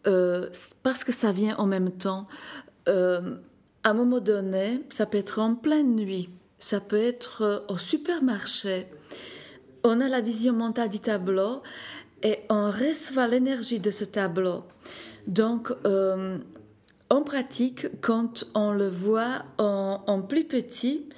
euh, 0.08 0.50
parce 0.82 1.04
que 1.04 1.12
ça 1.12 1.32
vient 1.32 1.56
en 1.58 1.68
même 1.68 1.92
temps. 1.92 2.28
Euh, 2.90 3.36
à 3.84 3.92
un 3.92 3.94
moment 3.94 4.20
donné, 4.20 4.82
ça 4.90 5.06
peut 5.06 5.20
être 5.20 5.38
en 5.38 5.54
pleine 5.54 5.96
nuit, 5.96 6.30
ça 6.58 6.80
peut 6.80 7.00
être 7.00 7.44
euh, 7.44 7.60
au 7.70 7.78
supermarché. 7.78 8.88
On 9.84 10.02
a 10.02 10.10
la 10.10 10.22
vision 10.22 10.54
mentale 10.54 10.90
du 10.90 11.00
tableau 11.00 11.62
et 12.24 12.40
on 12.50 12.66
reçoit 12.72 13.28
l'énergie 13.28 13.80
de 13.80 13.92
ce 13.92 14.06
tableau. 14.06 14.64
Donc, 15.28 15.72
en 17.12 17.22
pratique, 17.22 17.88
quand 18.02 18.46
on 18.56 18.72
le 18.72 18.88
voit 18.90 19.44
en, 19.60 20.22
plus 20.22 20.46
petit, 20.46 21.10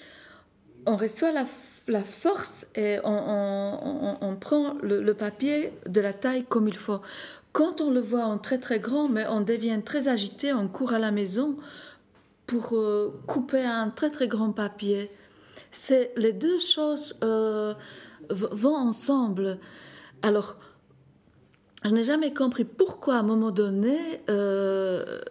on 0.85 0.95
reçoit 0.95 1.31
la, 1.31 1.45
force 2.03 2.67
et 2.75 2.97
on, 3.03 4.37
prend 4.39 4.75
le, 4.81 5.11
papier 5.13 5.71
de 5.87 6.01
la 6.01 6.13
taille 6.13 6.45
comme 6.47 6.67
il 6.67 6.77
faut. 6.77 7.01
Quand 7.51 7.81
on 7.81 7.91
le 7.91 7.99
voit 7.99 8.25
en 8.25 8.37
très 8.37 8.57
très 8.57 8.79
grand, 8.79 9.07
mais 9.07 9.25
on 9.27 9.41
devient 9.41 9.79
très 9.83 10.07
agité, 10.07 10.53
on 10.53 10.67
court 10.67 10.93
à 10.93 10.99
la 10.99 11.11
maison 11.11 11.57
pour 12.47 12.73
euh, 12.73 13.13
couper 13.27 13.63
un 13.63 13.89
très 13.89 14.09
très 14.09 14.27
grand 14.27 14.51
papier. 14.51 15.11
C'est 15.71 16.11
les 16.17 16.33
deux 16.33 16.59
choses 16.59 17.15
euh, 17.23 17.73
vont 18.29 18.75
ensemble. 18.75 19.59
Alors, 20.21 20.55
je 21.83 21.89
n'ai 21.89 22.03
jamais 22.03 22.33
compris 22.33 22.63
pourquoi 22.63 23.15
à 23.15 23.19
un 23.19 23.23
moment 23.23 23.51
donné 23.51 23.97
euh, 24.29 25.21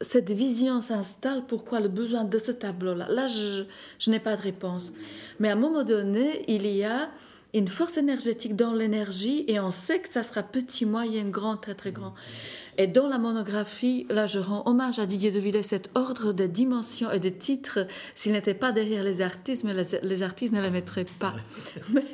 cette 0.00 0.30
vision 0.30 0.80
s'installe, 0.80 1.44
pourquoi 1.46 1.80
le 1.80 1.88
besoin 1.88 2.24
de 2.24 2.38
ce 2.38 2.52
tableau-là? 2.52 3.08
Là, 3.08 3.26
je, 3.26 3.64
je 3.98 4.10
n'ai 4.10 4.20
pas 4.20 4.36
de 4.36 4.42
réponse. 4.42 4.92
Mais 5.40 5.48
à 5.48 5.52
un 5.52 5.56
moment 5.56 5.84
donné, 5.84 6.44
il 6.48 6.66
y 6.66 6.84
a 6.84 7.08
une 7.54 7.68
force 7.68 7.98
énergétique 7.98 8.56
dans 8.56 8.72
l'énergie 8.72 9.44
et 9.46 9.60
on 9.60 9.70
sait 9.70 10.00
que 10.00 10.08
ça 10.08 10.22
sera 10.22 10.42
petit, 10.42 10.86
moyen, 10.86 11.24
grand, 11.24 11.56
très 11.56 11.74
très 11.74 11.92
grand. 11.92 12.14
Et 12.78 12.86
dans 12.86 13.08
la 13.08 13.18
monographie, 13.18 14.06
là 14.08 14.26
je 14.26 14.38
rends 14.38 14.62
hommage 14.66 14.98
à 14.98 15.06
Didier 15.06 15.30
de 15.30 15.62
cet 15.62 15.90
ordre 15.94 16.32
de 16.32 16.46
dimensions 16.46 17.10
et 17.10 17.20
de 17.20 17.28
titres, 17.28 17.86
s'il 18.14 18.32
n'était 18.32 18.54
pas 18.54 18.72
derrière 18.72 19.04
les 19.04 19.20
artistes, 19.20 19.64
mais 19.64 19.74
les, 19.74 20.22
artistes 20.22 20.54
ne 20.54 20.62
les 20.62 20.70
mettraient 20.70 21.06
pas. 21.18 21.34
mais... 21.92 22.04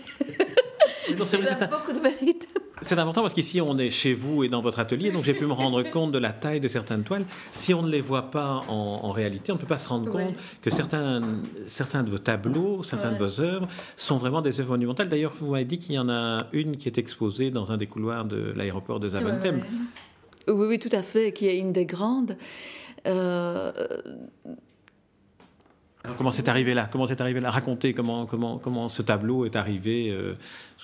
il 1.08 1.14
a 1.22 1.66
beaucoup 1.66 1.92
de 1.92 2.00
mérite. 2.00 2.48
C'est 2.80 2.99
important 2.99 3.23
parce 3.23 3.35
qu'ici 3.35 3.61
on 3.61 3.76
est 3.78 3.90
chez 3.90 4.12
vous 4.12 4.44
et 4.44 4.49
dans 4.49 4.61
votre 4.61 4.78
atelier, 4.78 5.11
donc 5.11 5.25
j'ai 5.25 5.35
pu 5.35 5.47
me 5.47 5.52
rendre 5.52 5.82
compte 5.90 6.12
de 6.12 6.18
la 6.18 6.32
taille 6.32 6.61
de 6.61 6.68
certaines 6.68 7.02
toiles. 7.02 7.25
Si 7.50 7.75
on 7.75 7.82
ne 7.82 7.90
les 7.90 8.00
voit 8.00 8.30
pas 8.30 8.62
en, 8.68 9.11
réalité, 9.11 9.52
on 9.52 9.56
ne 9.56 9.61
peut 9.61 9.66
pas 9.66 9.78
se 9.78 9.88
rendre 9.88 10.11
compte 10.11 10.35
que 10.62 10.70
certains, 10.70 11.23
certains 11.66 12.02
de 12.02 12.11
vos 12.11 12.18
tableaux, 12.18 12.82
certaines 12.82 13.14
de 13.14 13.18
vos 13.18 13.40
œuvres 13.40 13.68
sont 13.97 14.16
vraiment 14.16 14.42
des 14.42 14.61
œuvres 14.61 14.70
monumentales. 14.70 15.08
D'ailleurs, 15.08 15.32
vous 15.37 15.50
m'avez 15.50 15.64
dit 15.64 15.78
qu'il 15.78 15.94
y 15.94 15.99
en 15.99 16.08
a 16.08 16.47
une 16.52 16.76
qui 16.76 16.88
est 16.88 16.99
exposée 16.99 17.50
dans 17.50 17.73
un 17.73 17.76
des 17.76 17.87
couloirs 17.87 18.25
de 18.25 18.52
l'aéroport 18.54 19.00
de 19.00 19.08
Zaventem. 19.08 19.62
Oui, 20.47 20.66
oui, 20.66 20.78
tout 20.78 20.88
à 20.92 21.02
fait, 21.02 21.32
qui 21.32 21.47
est 21.47 21.58
une 21.58 21.73
des 21.73 21.85
grandes. 21.85 22.37
Euh, 23.06 23.73
comment 26.17 26.31
c'est 26.31 26.49
arrivé 26.49 26.75
là? 26.75 26.88
Comment 26.90 27.07
c'est 27.07 27.21
arrivé 27.21 27.40
là 27.40 27.50
Racontez 27.50 27.93
comment, 27.93 28.26
comment, 28.26 28.59
comment 28.59 28.88
ce 28.88 29.02
tableau 29.02 29.45
est 29.45 29.57
arrivé. 29.57 30.11
Euh, 30.11 30.35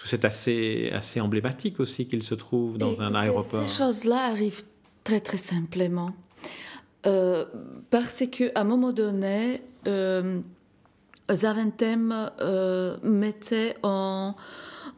c'est 0.04 0.24
assez, 0.24 0.90
assez 0.92 1.20
emblématique 1.20 1.80
aussi 1.80 2.06
qu'il 2.06 2.22
se 2.22 2.34
trouve 2.34 2.78
dans 2.78 3.02
un 3.02 3.14
aéroport? 3.14 3.68
Ces 3.68 3.78
choses-là 3.78 4.30
arrivent 4.30 4.62
très 5.04 5.20
très 5.20 5.36
simplement. 5.36 6.12
Euh, 7.06 7.44
parce 7.90 8.24
qu'à 8.30 8.60
un 8.60 8.64
moment 8.64 8.92
donné, 8.92 9.62
euh, 9.86 10.40
Zaventem 11.30 12.30
euh, 12.40 12.96
mettait 13.02 13.76
en 13.82 14.34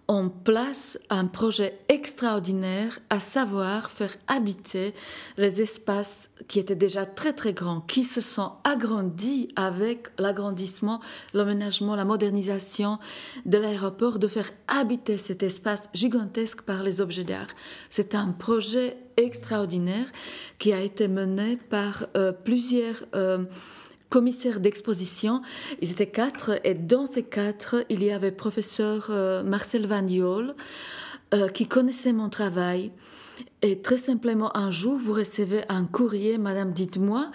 on 0.09 0.29
place 0.29 0.99
un 1.11 1.27
projet 1.27 1.79
extraordinaire, 1.89 3.01
à 3.11 3.19
savoir 3.19 3.91
faire 3.91 4.15
habiter 4.29 4.95
les 5.37 5.61
espaces 5.61 6.31
qui 6.47 6.61
étaient 6.61 6.77
déjà 6.77 7.07
très 7.07 7.33
très 7.33 7.53
grands, 7.53 7.81
qui 7.81 8.05
se 8.05 8.21
sont 8.21 8.53
agrandis 8.65 9.49
avec 9.57 10.09
l'agrandissement, 10.19 11.01
l'aménagement, 11.35 11.97
la 11.97 12.05
modernisation 12.05 12.99
de 13.47 13.59
l'aéroport, 13.59 14.19
de 14.19 14.29
faire 14.29 14.51
habiter 14.69 15.19
cet 15.19 15.43
espace 15.43 15.89
gigantesque 15.93 16.63
par 16.63 16.83
les 16.83 17.01
objets 17.01 17.25
d'art. 17.25 17.49
C'est 17.91 18.15
un 18.15 18.29
projet 18.29 18.97
extraordinaire 19.17 20.07
qui 20.59 20.73
a 20.73 20.81
été 20.81 21.09
mené 21.09 21.57
par 21.57 22.07
euh, 22.17 22.33
plusieurs... 22.33 23.05
Euh, 23.15 23.45
commissaires 24.09 24.61
d'exposition. 24.61 25.43
Ils 25.83 25.93
étaient 25.93 26.11
quatre 26.11 26.61
et 26.65 26.75
dans 26.75 27.07
ces 27.07 27.23
quatre, 27.23 27.85
il 27.89 28.03
y 28.03 28.11
avait 28.11 28.33
professeur 28.33 29.09
euh, 29.11 29.43
Marcel 29.43 29.87
Vagnol 29.87 30.55
euh, 31.35 31.49
qui 31.49 31.67
connaissait 31.67 32.13
mon 32.13 32.29
travail. 32.29 32.93
Et 33.63 33.81
très 33.81 33.97
simplement, 33.97 34.57
un 34.57 34.71
jour, 34.71 34.99
vous 34.99 35.13
recevez 35.13 35.63
un 35.69 35.85
courrier, 35.85 36.39
Madame, 36.39 36.73
dites-moi, 36.73 37.31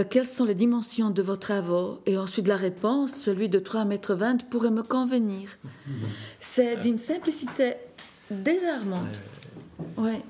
euh, 0.00 0.04
quelles 0.08 0.26
sont 0.26 0.44
les 0.44 0.54
dimensions 0.54 1.10
de 1.10 1.22
vos 1.22 1.36
travaux? 1.36 2.00
Et 2.06 2.16
ensuite, 2.16 2.48
la 2.48 2.56
réponse, 2.56 3.12
celui 3.12 3.48
de 3.48 3.58
3,20 3.58 3.86
mètres 3.86 4.46
pourrait 4.50 4.70
me 4.70 4.82
convenir. 4.82 5.50
C'est 6.40 6.80
d'une 6.80 6.98
simplicité 6.98 7.74
désarmante. 8.30 9.20
Ouais. 9.96 10.22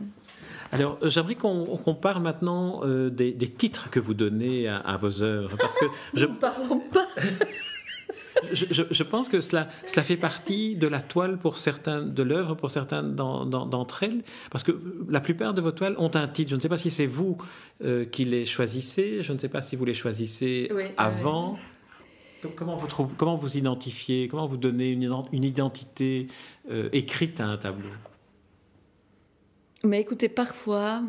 Alors, 0.75 0.99
euh, 1.03 1.09
j'aimerais 1.09 1.37
qu'on 1.37 1.95
parle 1.95 2.23
maintenant 2.23 2.81
euh, 2.85 3.09
des, 3.09 3.35
titres 3.35 3.91
que 3.91 4.01
vous 4.01 4.15
donnez 4.15 4.69
à, 4.69 4.97
vos 4.97 5.23
œuvres. 5.23 5.57
Parce 5.57 5.79
que 5.79 5.87
je... 6.15 6.27
Ne 6.27 6.35
parlons 6.35 6.81
pas 6.81 7.07
je, 8.53 9.03
pense 9.05 9.29
que 9.29 9.41
cela, 9.41 9.69
cela 9.87 10.03
fait 10.03 10.17
partie 10.17 10.75
de 10.75 10.89
la 10.89 11.01
toile 11.01 11.39
pour 11.39 11.57
certains, 11.57 12.03
de 12.03 12.23
l'œuvre 12.23 12.57
pour 12.57 12.71
certaines 12.71 13.15
d'entre 13.15 14.03
elles, 14.03 14.23
parce 14.51 14.65
que 14.65 14.73
la 15.09 15.21
plupart 15.21 15.55
de 15.55 15.61
vos 15.61 15.71
toiles 15.71 15.95
ont 15.99 16.11
un 16.15 16.27
titre. 16.27 16.51
Je 16.51 16.57
ne 16.57 16.61
sais 16.61 16.69
pas 16.69 16.77
si 16.77 16.91
c'est 16.91 17.07
vous 17.07 17.39
euh, 17.85 18.05
qui 18.05 18.25
les 18.25 18.45
choisissez, 18.45 19.23
je 19.23 19.33
ne 19.33 19.39
sais 19.39 19.49
pas 19.49 19.61
si 19.61 19.77
vous 19.77 19.85
les 19.85 19.95
choisissez 19.95 20.69
avant. 20.97 21.59
Comment 22.57 22.77
vous, 22.77 22.89
trouvez, 22.89 23.15
comment 23.17 23.37
vous 23.37 23.57
identifiez, 23.57 24.29
comment 24.29 24.47
vous 24.47 24.59
donnez 24.59 24.91
une, 24.91 25.11
une 25.33 25.45
identité 25.45 26.27
écrite 26.93 27.41
à 27.41 27.47
un 27.47 27.57
tableau? 27.57 27.89
Mais 29.85 30.01
écoutez, 30.01 30.29
parfois, 30.29 31.03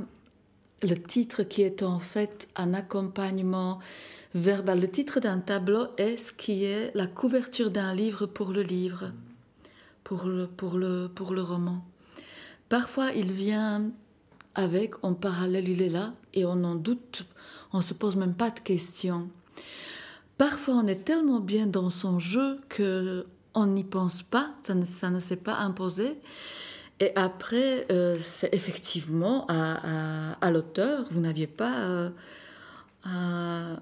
le 0.82 0.96
titre 0.96 1.44
qui 1.44 1.62
est 1.62 1.82
en 1.82 2.00
fait 2.00 2.48
un 2.55 2.74
accompagnement 2.74 3.79
verbal, 4.34 4.82
le 4.82 4.89
titre 4.89 5.20
d'un 5.20 5.39
tableau 5.39 5.88
est 5.98 6.17
ce 6.17 6.34
qui 6.34 6.65
est 6.65 6.91
la 6.94 7.08
couverture 7.08 7.72
d'un 7.72 7.94
livre 7.94 8.25
pour 8.25 8.51
le 8.51 8.62
livre, 8.62 9.12
pour 10.03 10.25
le, 10.25 10.48
pour 10.48 10.77
le, 10.77 11.08
pour 11.08 11.34
le 11.34 11.41
roman. 11.41 11.86
Parfois, 12.67 13.12
il 13.12 13.32
vient 13.32 13.91
avec, 14.55 15.03
en 15.03 15.13
parallèle, 15.13 15.70
il 15.70 15.82
est 15.82 15.89
là, 15.89 16.13
et 16.34 16.46
on 16.46 16.63
en 16.63 16.75
doute, 16.75 17.25
on 17.72 17.77
ne 17.77 17.84
se 17.84 17.94
pose 17.94 18.17
même 18.17 18.36
pas 18.36 18.50
de 18.50 18.60
questions. 18.60 19.29
Parfois, 20.38 20.75
on 20.75 20.88
est 20.88 21.05
tellement 21.05 21.39
bien 21.39 21.65
dans 21.65 21.89
son 21.89 22.20
jeu 22.20 22.60
que 22.67 23.25
on 23.53 23.67
n'y 23.67 23.86
pense 23.86 24.22
pas, 24.22 24.51
ça 24.60 24.75
ne, 24.75 24.84
ça 24.84 25.10
ne 25.10 25.20
s'est 25.20 25.38
pas 25.38 25.55
imposé. 25.60 26.17
Et 27.00 27.12
après, 27.16 27.86
euh, 27.92 28.16
c'est 28.22 28.54
effectivement 28.54 29.46
à, 29.50 30.52
l'auteur, 30.52 31.04
vous 31.12 31.20
n'aviez 31.20 31.48
pas 31.48 31.90
euh, 31.90 32.10
un 33.04 33.80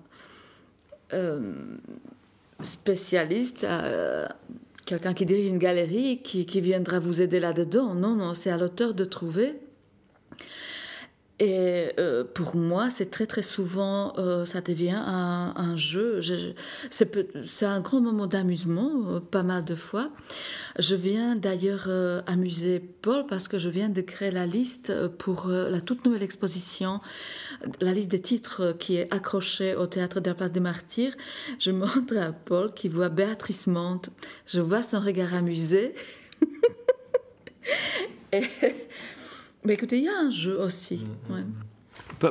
euh, 1.13 1.53
spécialiste, 2.62 3.67
quelqu'un 4.86 5.13
qui 5.13 5.25
dirige 5.25 5.51
une 5.51 5.60
galerie 5.60 6.22
qui, 6.24 6.46
qui 6.46 6.60
viendra 6.60 7.00
vous 7.00 7.22
aider 7.22 7.39
là-dedans. 7.39 7.93
Non, 7.93 8.15
non, 8.15 8.34
c'est 8.34 8.50
à 8.50 8.58
l'auteur 8.58 8.96
de 8.96 9.05
trouver 9.05 9.62
et 11.39 11.89
euh, 11.99 12.23
pour 12.23 12.55
moi, 12.55 12.91
c'est 12.91 13.09
très 13.09 13.25
très 13.25 13.41
souvent, 13.41 14.13
euh, 14.19 14.45
ça 14.45 14.61
devient 14.61 15.01
un, 15.03 15.75
jeu. 15.77 16.19
C'est 16.91 17.65
un 17.65 17.81
grand 17.81 18.01
moment 18.01 18.27
d'amusement, 18.27 18.91
euh, 19.07 19.19
pas 19.19 19.41
mal 19.41 19.65
de 19.65 19.73
fois. 19.73 20.11
Je 20.77 20.93
viens 20.93 21.35
d'ailleurs 21.35 21.89
amuser 22.27 22.79
Paul 22.79 23.25
parce 23.27 23.47
que 23.47 23.57
je 23.57 23.69
viens 23.69 23.89
de 23.89 24.01
créer 24.01 24.29
la 24.29 24.45
liste 24.45 24.93
pour 25.17 25.47
la 25.47 25.81
toute 25.81 26.05
nouvelle 26.05 26.23
exposition, 26.23 27.01
la 27.81 27.93
liste 27.93 28.11
des 28.11 28.21
titres 28.21 28.75
qui 28.79 28.97
est 28.97 29.11
accrochée 29.11 29.75
au 29.75 29.87
théâtre 29.87 30.19
de 30.19 30.29
la 30.29 30.35
place 30.35 30.51
des 30.51 30.59
Martyrs. 30.59 31.15
Je 31.59 31.71
montre 31.71 32.15
à 32.15 32.31
Paul 32.31 32.73
qui 32.73 32.89
voit 32.89 33.09
Béatrice 33.09 33.65
Monte. 33.65 34.09
Je 34.45 34.61
vois 34.61 34.83
son 34.83 34.99
regard 34.99 35.33
amusé. 35.33 35.95
Et 38.31 38.43
mais 39.65 39.74
écoutez, 39.74 39.98
il 39.98 40.05
y 40.05 40.10
a 40.10 40.17
un 40.17 40.32
jeu 40.32 40.60
aussi. 40.60 40.98
Mm, 41.29 41.34
mm, 41.34 41.39
mm. 41.39 41.53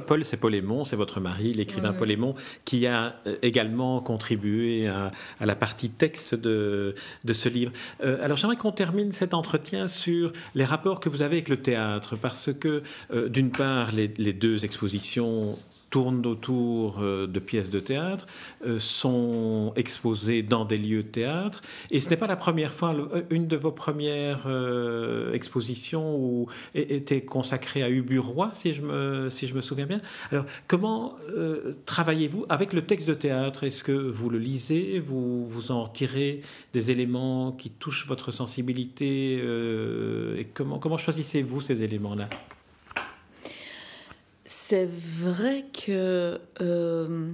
Paul, 0.00 0.24
c'est 0.24 0.36
Paul 0.36 0.54
Aymon, 0.54 0.84
c'est 0.84 0.96
votre 0.96 1.20
mari, 1.20 1.52
l'écrivain 1.52 1.92
Paul 1.92 2.10
Aymon, 2.10 2.34
qui 2.64 2.86
a 2.86 3.16
euh, 3.26 3.36
également 3.42 4.00
contribué 4.00 4.88
à, 4.88 5.12
la 5.40 5.54
partie 5.54 5.90
texte 5.90 6.34
de, 6.34 6.94
de 7.24 7.32
ce 7.32 7.48
livre. 7.48 7.72
Euh, 8.02 8.22
alors 8.22 8.36
j'aimerais 8.36 8.56
qu'on 8.56 8.72
termine 8.72 9.12
cet 9.12 9.34
entretien 9.34 9.86
sur 9.86 10.32
les 10.54 10.64
rapports 10.64 11.00
que 11.00 11.08
vous 11.08 11.22
avez 11.22 11.36
avec 11.36 11.48
le 11.48 11.58
théâtre, 11.58 12.16
parce 12.16 12.52
que 12.52 12.82
euh, 13.12 13.28
d'une 13.28 13.50
part, 13.50 13.92
les, 13.92 14.08
les, 14.16 14.32
deux 14.32 14.64
expositions 14.64 15.58
tournent 15.92 16.26
autour 16.26 17.00
euh, 17.00 17.26
de 17.26 17.38
pièces 17.38 17.68
de 17.68 17.78
théâtre, 17.78 18.26
euh, 18.66 18.78
sont 18.78 19.74
exposées 19.76 20.42
dans 20.42 20.64
des 20.64 20.78
lieux 20.78 21.02
de 21.02 21.08
théâtre. 21.08 21.60
Et 21.90 22.00
ce 22.00 22.08
n'est 22.08 22.16
pas 22.16 22.26
la 22.26 22.36
première 22.36 22.72
fois, 22.72 22.94
euh, 22.94 23.22
une 23.28 23.46
de 23.46 23.56
vos 23.56 23.70
premières 23.70 24.48
expositions 25.34 26.46
était 26.74 27.20
consacrée 27.20 27.82
à 27.82 27.90
Ubu-Roi, 27.90 28.50
si, 28.52 28.72
je 28.72 28.80
me, 28.80 29.28
si 29.28 29.46
je 29.46 29.54
me 29.54 29.60
souviens 29.60 29.86
bien. 29.86 30.00
Alors, 30.30 30.46
comment 30.66 31.16
travaillez-vous 31.84 32.46
avec 32.48 32.72
le 32.72 32.82
texte 32.82 33.06
de 33.06 33.14
théâtre? 33.14 33.64
Est-ce 33.64 33.84
que 33.84 33.92
vous 33.92 34.30
le 34.30 34.38
lisez? 34.38 34.98
Vous, 34.98 35.44
vous 35.44 35.70
en 35.70 35.88
tirez 35.88 36.40
des 36.72 36.90
éléments 36.90 37.52
qui 37.52 37.70
touchent 37.70 38.06
votre 38.06 38.30
sensibilité 38.30 39.34
Et 39.36 40.46
comment, 40.54 40.78
comment 40.78 40.98
choisissez-vous 40.98 41.60
ces 41.60 41.82
éléments-là? 41.82 42.28
C'est 44.52 44.86
vrai 44.86 45.64
que 45.72 46.38
euh, 46.60 47.32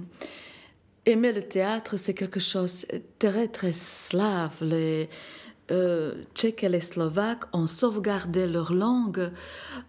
aimer 1.05 1.33
le 1.33 1.41
théâtre, 1.41 1.97
c'est 1.97 2.13
quelque 2.13 2.39
chose 2.39 2.85
de 2.93 3.01
très, 3.19 3.49
très 3.49 3.73
slave. 3.73 4.55
Les 4.61 5.09
euh, 5.69 6.13
Tchèques 6.33 6.63
et 6.63 6.69
les 6.69 6.79
Slovaques 6.79 7.43
ont 7.51 7.67
sauvegardé 7.67 8.47
leur 8.47 8.71
langue 8.71 9.33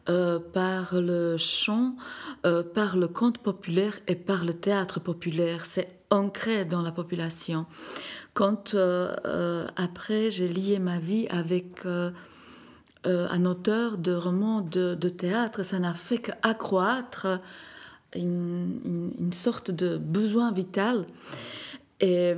euh, 0.08 0.40
par 0.40 1.00
le 1.00 1.36
chant, 1.36 1.94
par 2.74 2.96
le 2.96 3.06
conte 3.06 3.38
populaire 3.38 3.96
et 4.08 4.16
par 4.16 4.44
le 4.44 4.52
théâtre 4.52 4.98
populaire. 4.98 5.66
C'est 5.66 6.00
ancré 6.10 6.64
dans 6.64 6.82
la 6.82 6.90
population. 6.90 7.66
Quand 8.34 8.74
après 9.76 10.32
j'ai 10.32 10.48
lié 10.48 10.80
ma 10.80 10.98
vie 10.98 11.28
avec 11.28 11.86
euh, 13.06 13.26
un 13.30 13.44
auteur 13.46 13.98
de 13.98 14.12
romans 14.12 14.60
de, 14.60 14.94
théâtre, 15.08 15.62
ça 15.62 15.78
n'a 15.78 15.94
fait 15.94 16.18
qu'accroître 16.18 17.40
une, 18.14 19.14
une, 19.18 19.32
sorte 19.32 19.70
de 19.70 19.96
besoin 19.96 20.52
vital. 20.52 21.06
Et 22.00 22.34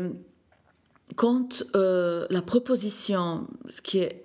quand 1.16 1.64
euh, 1.74 2.26
la 2.30 2.42
proposition, 2.42 3.46
ce 3.68 3.82
qui 3.82 3.98
est 3.98 4.24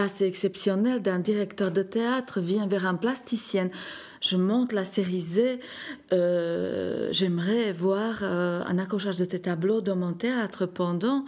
assez 0.00 0.24
exceptionnel 0.24 1.02
d'un 1.02 1.18
directeur 1.18 1.70
de 1.70 1.82
théâtre 1.82 2.40
vient 2.40 2.66
vers 2.66 2.86
un 2.86 2.94
plasticien. 2.94 3.70
Je 4.20 4.36
monte 4.36 4.72
la 4.72 4.84
série 4.84 5.20
Z, 5.20 5.40
euh, 6.12 7.08
j'aimerais 7.10 7.72
voir 7.72 8.18
euh, 8.22 8.62
un 8.66 8.78
accrochage 8.78 9.16
de 9.16 9.24
tes 9.24 9.40
tableaux 9.40 9.80
dans 9.80 9.96
mon 9.96 10.12
théâtre 10.12 10.66
pendant. 10.66 11.24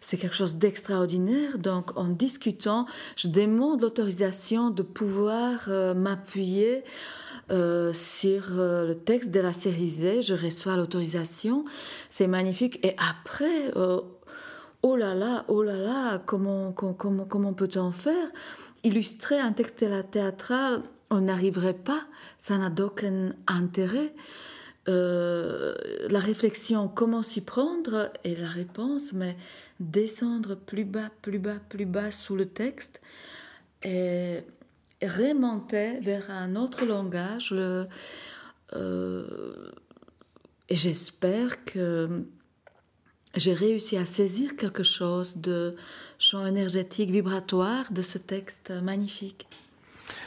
C'est 0.00 0.16
quelque 0.16 0.36
chose 0.36 0.56
d'extraordinaire. 0.56 1.58
Donc, 1.58 1.96
en 1.98 2.06
discutant, 2.06 2.86
je 3.16 3.26
demande 3.28 3.80
l'autorisation 3.80 4.70
de 4.70 4.82
pouvoir 4.82 5.64
euh, 5.68 5.94
m'appuyer 5.94 6.84
sur 7.48 8.42
le 8.56 8.94
texte 8.94 9.30
de 9.30 9.38
la 9.38 9.52
série 9.52 9.88
Z. 9.88 10.22
Je 10.22 10.34
reçois 10.34 10.76
l'autorisation. 10.76 11.64
C'est 12.10 12.26
magnifique. 12.26 12.84
Et 12.84 12.96
après, 12.98 13.70
oh 14.86 14.96
là 14.96 15.14
là, 15.14 15.44
oh 15.48 15.62
là 15.62 15.76
là, 15.76 16.18
comment, 16.18 16.72
comment, 16.72 17.24
comment 17.24 17.52
peut-on 17.52 17.90
faire? 17.90 18.28
Illustrer 18.84 19.38
un 19.38 19.52
texte 19.52 19.84
théâtral, 20.10 20.82
on 21.10 21.22
n'arriverait 21.22 21.74
pas, 21.74 22.02
ça 22.38 22.56
n'a 22.56 22.70
d'aucun 22.70 23.32
intérêt. 23.48 24.14
Euh, 24.88 25.74
la 26.08 26.20
réflexion, 26.20 26.86
comment 26.86 27.24
s'y 27.24 27.40
prendre? 27.40 28.12
Et 28.22 28.36
la 28.36 28.46
réponse, 28.46 29.12
mais 29.12 29.36
descendre 29.80 30.54
plus 30.54 30.84
bas, 30.84 31.10
plus 31.20 31.40
bas, 31.40 31.58
plus 31.68 31.86
bas 31.86 32.12
sous 32.12 32.36
le 32.36 32.46
texte 32.46 33.00
et 33.82 34.44
remonter 35.02 35.98
vers 36.00 36.30
un 36.30 36.54
autre 36.54 36.84
langage. 36.86 37.50
Le, 37.50 37.88
euh, 38.74 39.70
et 40.68 40.76
j'espère 40.76 41.64
que 41.64 42.24
j'ai 43.36 43.52
réussi 43.54 43.96
à 43.96 44.04
saisir 44.04 44.56
quelque 44.56 44.82
chose 44.82 45.36
de 45.36 45.76
champ 46.18 46.46
énergétique, 46.46 47.10
vibratoire 47.10 47.92
de 47.92 48.02
ce 48.02 48.18
texte 48.18 48.72
magnifique. 48.82 49.46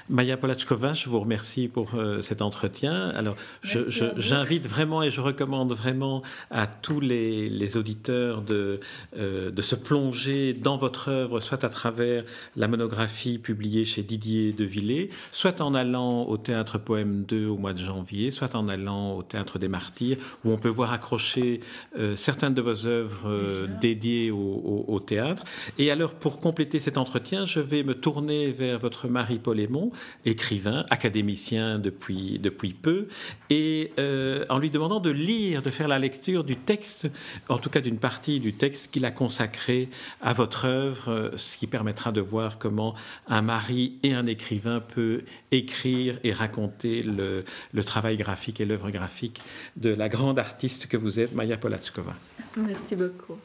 Maya 0.09 0.37
Polachkova, 0.37 0.93
je 0.93 1.07
vous 1.07 1.19
remercie 1.19 1.67
pour 1.67 1.93
euh, 1.93 2.21
cet 2.21 2.41
entretien. 2.41 3.09
Alors, 3.09 3.35
j'invite 3.61 4.67
vraiment 4.67 5.03
et 5.03 5.11
je 5.11 5.21
recommande 5.21 5.71
vraiment 5.73 6.23
à 6.49 6.65
tous 6.65 6.99
les, 6.99 7.77
auditeurs 7.77 8.41
de, 8.41 8.79
euh, 9.17 9.51
de 9.51 9.61
se 9.61 9.75
plonger 9.75 10.53
dans 10.53 10.77
votre 10.77 11.09
œuvre, 11.09 11.39
soit 11.39 11.63
à 11.63 11.69
travers 11.69 12.23
la 12.55 12.67
monographie 12.67 13.37
publiée 13.37 13.85
chez 13.85 14.01
Didier 14.01 14.51
de 14.51 14.65
Villers, 14.65 15.11
soit 15.31 15.61
en 15.61 15.75
allant 15.75 16.23
au 16.23 16.37
Théâtre 16.37 16.79
Poème 16.79 17.23
2 17.27 17.45
au 17.45 17.57
mois 17.57 17.73
de 17.73 17.79
janvier, 17.79 18.31
soit 18.31 18.55
en 18.55 18.67
allant 18.67 19.15
au 19.15 19.21
Théâtre 19.21 19.59
des 19.59 19.67
Martyrs, 19.67 20.17
où 20.43 20.51
on 20.51 20.57
peut 20.57 20.69
voir 20.69 20.91
accrocher 20.91 21.59
euh, 21.99 22.15
certaines 22.15 22.55
de 22.55 22.61
vos 22.61 22.87
œuvres 22.87 23.67
dédiées 23.79 24.31
au, 24.31 24.85
au, 24.87 24.99
théâtre. 24.99 25.43
Et 25.77 25.91
alors, 25.91 26.13
pour 26.15 26.39
compléter 26.39 26.79
cet 26.79 26.97
entretien, 26.97 27.45
je 27.45 27.59
vais 27.59 27.83
me 27.83 27.93
tourner 27.93 28.49
vers 28.49 28.79
votre 28.79 29.07
mari 29.07 29.37
Paul 29.37 29.59
Aymon, 29.59 29.91
écrivain, 30.25 30.85
académicien 30.89 31.79
depuis, 31.79 32.39
depuis 32.39 32.73
peu, 32.73 33.07
et 33.49 33.91
euh, 33.99 34.43
en 34.49 34.57
lui 34.57 34.69
demandant 34.69 34.99
de 34.99 35.09
lire, 35.09 35.61
de 35.61 35.69
faire 35.69 35.87
la 35.87 35.99
lecture 35.99 36.43
du 36.43 36.55
texte, 36.55 37.07
en 37.47 37.57
tout 37.57 37.69
cas 37.69 37.81
d'une 37.81 37.97
partie 37.97 38.39
du 38.39 38.53
texte 38.53 38.91
qu'il 38.91 39.05
a 39.05 39.11
consacré 39.11 39.89
à 40.21 40.33
votre 40.33 40.65
œuvre, 40.65 41.31
ce 41.35 41.57
qui 41.57 41.67
permettra 41.67 42.11
de 42.11 42.21
voir 42.21 42.57
comment 42.57 42.95
un 43.27 43.41
mari 43.41 43.97
et 44.03 44.13
un 44.13 44.25
écrivain 44.25 44.79
peut 44.79 45.23
écrire 45.51 46.19
et 46.23 46.33
raconter 46.33 47.03
le, 47.03 47.43
le 47.73 47.83
travail 47.83 48.17
graphique 48.17 48.61
et 48.61 48.65
l'œuvre 48.65 48.91
graphique 48.91 49.39
de 49.75 49.89
la 49.89 50.09
grande 50.09 50.39
artiste 50.39 50.87
que 50.87 50.97
vous 50.97 51.19
êtes, 51.19 51.33
Maya 51.33 51.57
Polatskova. 51.57 52.15
Merci 52.57 52.95
beaucoup. 52.95 53.37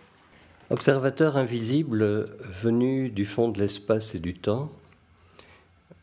Observateur 0.70 1.36
invisible 1.36 2.30
venu 2.40 3.10
du 3.10 3.24
fond 3.26 3.48
de 3.50 3.58
l'espace 3.58 4.14
et 4.14 4.18
du 4.18 4.34
temps, 4.34 4.72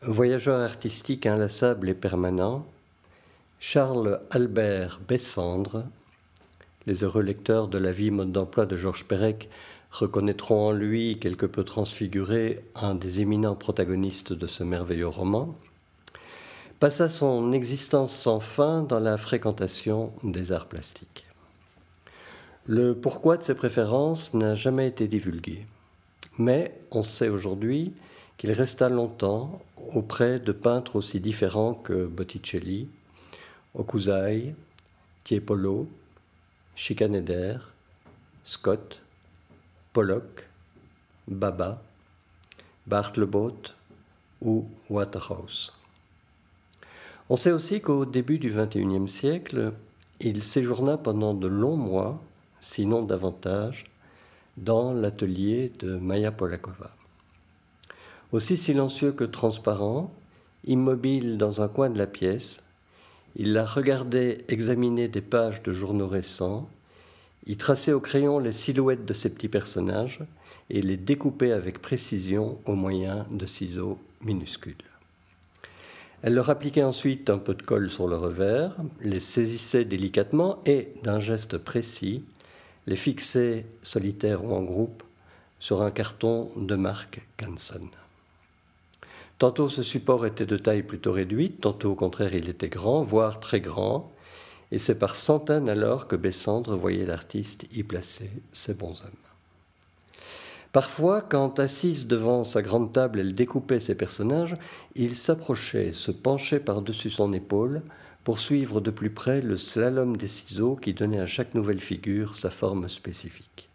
Voyageur 0.04 0.58
artistique 0.58 1.26
inlassable 1.26 1.88
et 1.88 1.94
permanent, 1.94 2.66
Charles 3.60 4.20
Albert 4.32 4.98
Bessandre, 5.06 5.84
les 6.86 7.04
heureux 7.04 7.22
lecteurs 7.22 7.68
de 7.68 7.78
La 7.78 7.92
vie 7.92 8.10
mode 8.10 8.32
d'emploi 8.32 8.66
de 8.66 8.76
Georges 8.76 9.04
Perec 9.04 9.48
reconnaîtront 9.92 10.66
en 10.66 10.72
lui, 10.72 11.20
quelque 11.20 11.46
peu 11.46 11.62
transfiguré, 11.62 12.64
un 12.74 12.96
des 12.96 13.20
éminents 13.20 13.54
protagonistes 13.54 14.32
de 14.32 14.48
ce 14.48 14.64
merveilleux 14.64 15.06
roman, 15.06 15.54
passa 16.80 17.08
son 17.08 17.52
existence 17.52 18.12
sans 18.12 18.40
fin 18.40 18.82
dans 18.82 18.98
la 18.98 19.16
fréquentation 19.16 20.12
des 20.24 20.50
arts 20.50 20.66
plastiques. 20.66 21.26
Le 22.66 22.96
pourquoi 22.96 23.36
de 23.36 23.44
ses 23.44 23.54
préférences 23.54 24.34
n'a 24.34 24.56
jamais 24.56 24.88
été 24.88 25.06
divulgué, 25.06 25.64
mais 26.38 26.76
on 26.90 27.04
sait 27.04 27.28
aujourd'hui 27.28 27.92
qu'il 28.36 28.50
resta 28.50 28.88
longtemps 28.88 29.62
auprès 29.94 30.38
de 30.38 30.52
peintres 30.52 30.96
aussi 30.96 31.20
différents 31.20 31.74
que 31.74 32.06
Botticelli, 32.06 32.88
Okuzai, 33.74 34.54
Tiepolo, 35.24 35.88
Schikaneder, 36.74 37.58
Scott, 38.44 39.02
Pollock, 39.92 40.48
Baba, 41.28 41.82
Bartlebot 42.86 43.74
ou 44.40 44.68
Waterhouse. 44.90 45.72
On 47.28 47.36
sait 47.36 47.52
aussi 47.52 47.80
qu'au 47.80 48.04
début 48.04 48.38
du 48.38 48.50
XXIe 48.50 49.08
siècle, 49.08 49.72
il 50.20 50.42
séjourna 50.42 50.98
pendant 50.98 51.34
de 51.34 51.46
longs 51.46 51.76
mois, 51.76 52.20
sinon 52.60 53.02
davantage, 53.02 53.84
dans 54.56 54.92
l'atelier 54.92 55.72
de 55.78 55.96
Maya 55.96 56.30
Polakova. 56.30 56.90
Aussi 58.32 58.56
silencieux 58.56 59.12
que 59.12 59.24
transparent, 59.24 60.10
immobile 60.66 61.36
dans 61.36 61.60
un 61.60 61.68
coin 61.68 61.90
de 61.90 61.98
la 61.98 62.06
pièce, 62.06 62.64
il 63.36 63.52
la 63.52 63.66
regardait 63.66 64.44
examiner 64.48 65.08
des 65.08 65.20
pages 65.20 65.62
de 65.62 65.72
journaux 65.72 66.06
récents, 66.06 66.68
y 67.46 67.56
traçait 67.56 67.92
au 67.92 68.00
crayon 68.00 68.38
les 68.38 68.52
silhouettes 68.52 69.04
de 69.04 69.12
ses 69.12 69.34
petits 69.34 69.48
personnages 69.48 70.20
et 70.70 70.80
les 70.80 70.96
découpait 70.96 71.52
avec 71.52 71.82
précision 71.82 72.58
au 72.64 72.74
moyen 72.74 73.26
de 73.30 73.44
ciseaux 73.44 73.98
minuscules. 74.22 74.76
Elle 76.22 76.34
leur 76.34 76.48
appliquait 76.48 76.84
ensuite 76.84 77.28
un 77.28 77.38
peu 77.38 77.54
de 77.54 77.62
colle 77.62 77.90
sur 77.90 78.08
le 78.08 78.16
revers, 78.16 78.76
les 79.00 79.20
saisissait 79.20 79.84
délicatement 79.84 80.60
et, 80.64 80.94
d'un 81.02 81.18
geste 81.18 81.58
précis, 81.58 82.24
les 82.86 82.96
fixait, 82.96 83.66
solitaires 83.82 84.44
ou 84.44 84.54
en 84.54 84.62
groupe, 84.62 85.02
sur 85.58 85.82
un 85.82 85.90
carton 85.90 86.50
de 86.56 86.76
marque 86.76 87.20
Canson. 87.36 87.90
Tantôt 89.38 89.68
ce 89.68 89.82
support 89.82 90.26
était 90.26 90.46
de 90.46 90.56
taille 90.56 90.82
plutôt 90.82 91.12
réduite, 91.12 91.60
tantôt 91.60 91.92
au 91.92 91.94
contraire 91.94 92.34
il 92.34 92.48
était 92.48 92.68
grand, 92.68 93.02
voire 93.02 93.40
très 93.40 93.60
grand, 93.60 94.12
et 94.70 94.78
c'est 94.78 94.98
par 94.98 95.16
centaines 95.16 95.68
alors 95.68 96.06
que 96.06 96.16
Bessandre 96.16 96.76
voyait 96.76 97.04
l'artiste 97.04 97.66
y 97.74 97.82
placer 97.82 98.30
ses 98.52 98.74
bons 98.74 99.02
hommes. 99.02 99.22
Parfois, 100.72 101.20
quand 101.20 101.58
assise 101.58 102.06
devant 102.06 102.44
sa 102.44 102.62
grande 102.62 102.92
table, 102.92 103.20
elle 103.20 103.34
découpait 103.34 103.80
ses 103.80 103.94
personnages, 103.94 104.56
il 104.94 105.16
s'approchait, 105.16 105.92
se 105.92 106.10
penchait 106.10 106.60
par-dessus 106.60 107.10
son 107.10 107.34
épaule 107.34 107.82
pour 108.24 108.38
suivre 108.38 108.80
de 108.80 108.90
plus 108.90 109.10
près 109.10 109.42
le 109.42 109.58
slalom 109.58 110.16
des 110.16 110.28
ciseaux 110.28 110.76
qui 110.76 110.94
donnait 110.94 111.20
à 111.20 111.26
chaque 111.26 111.54
nouvelle 111.54 111.80
figure 111.80 112.34
sa 112.34 112.48
forme 112.50 112.88
spécifique. 112.88 113.68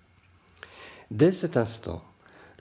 Dès 1.11 1.31
cet 1.31 1.55
instant, 1.55 2.03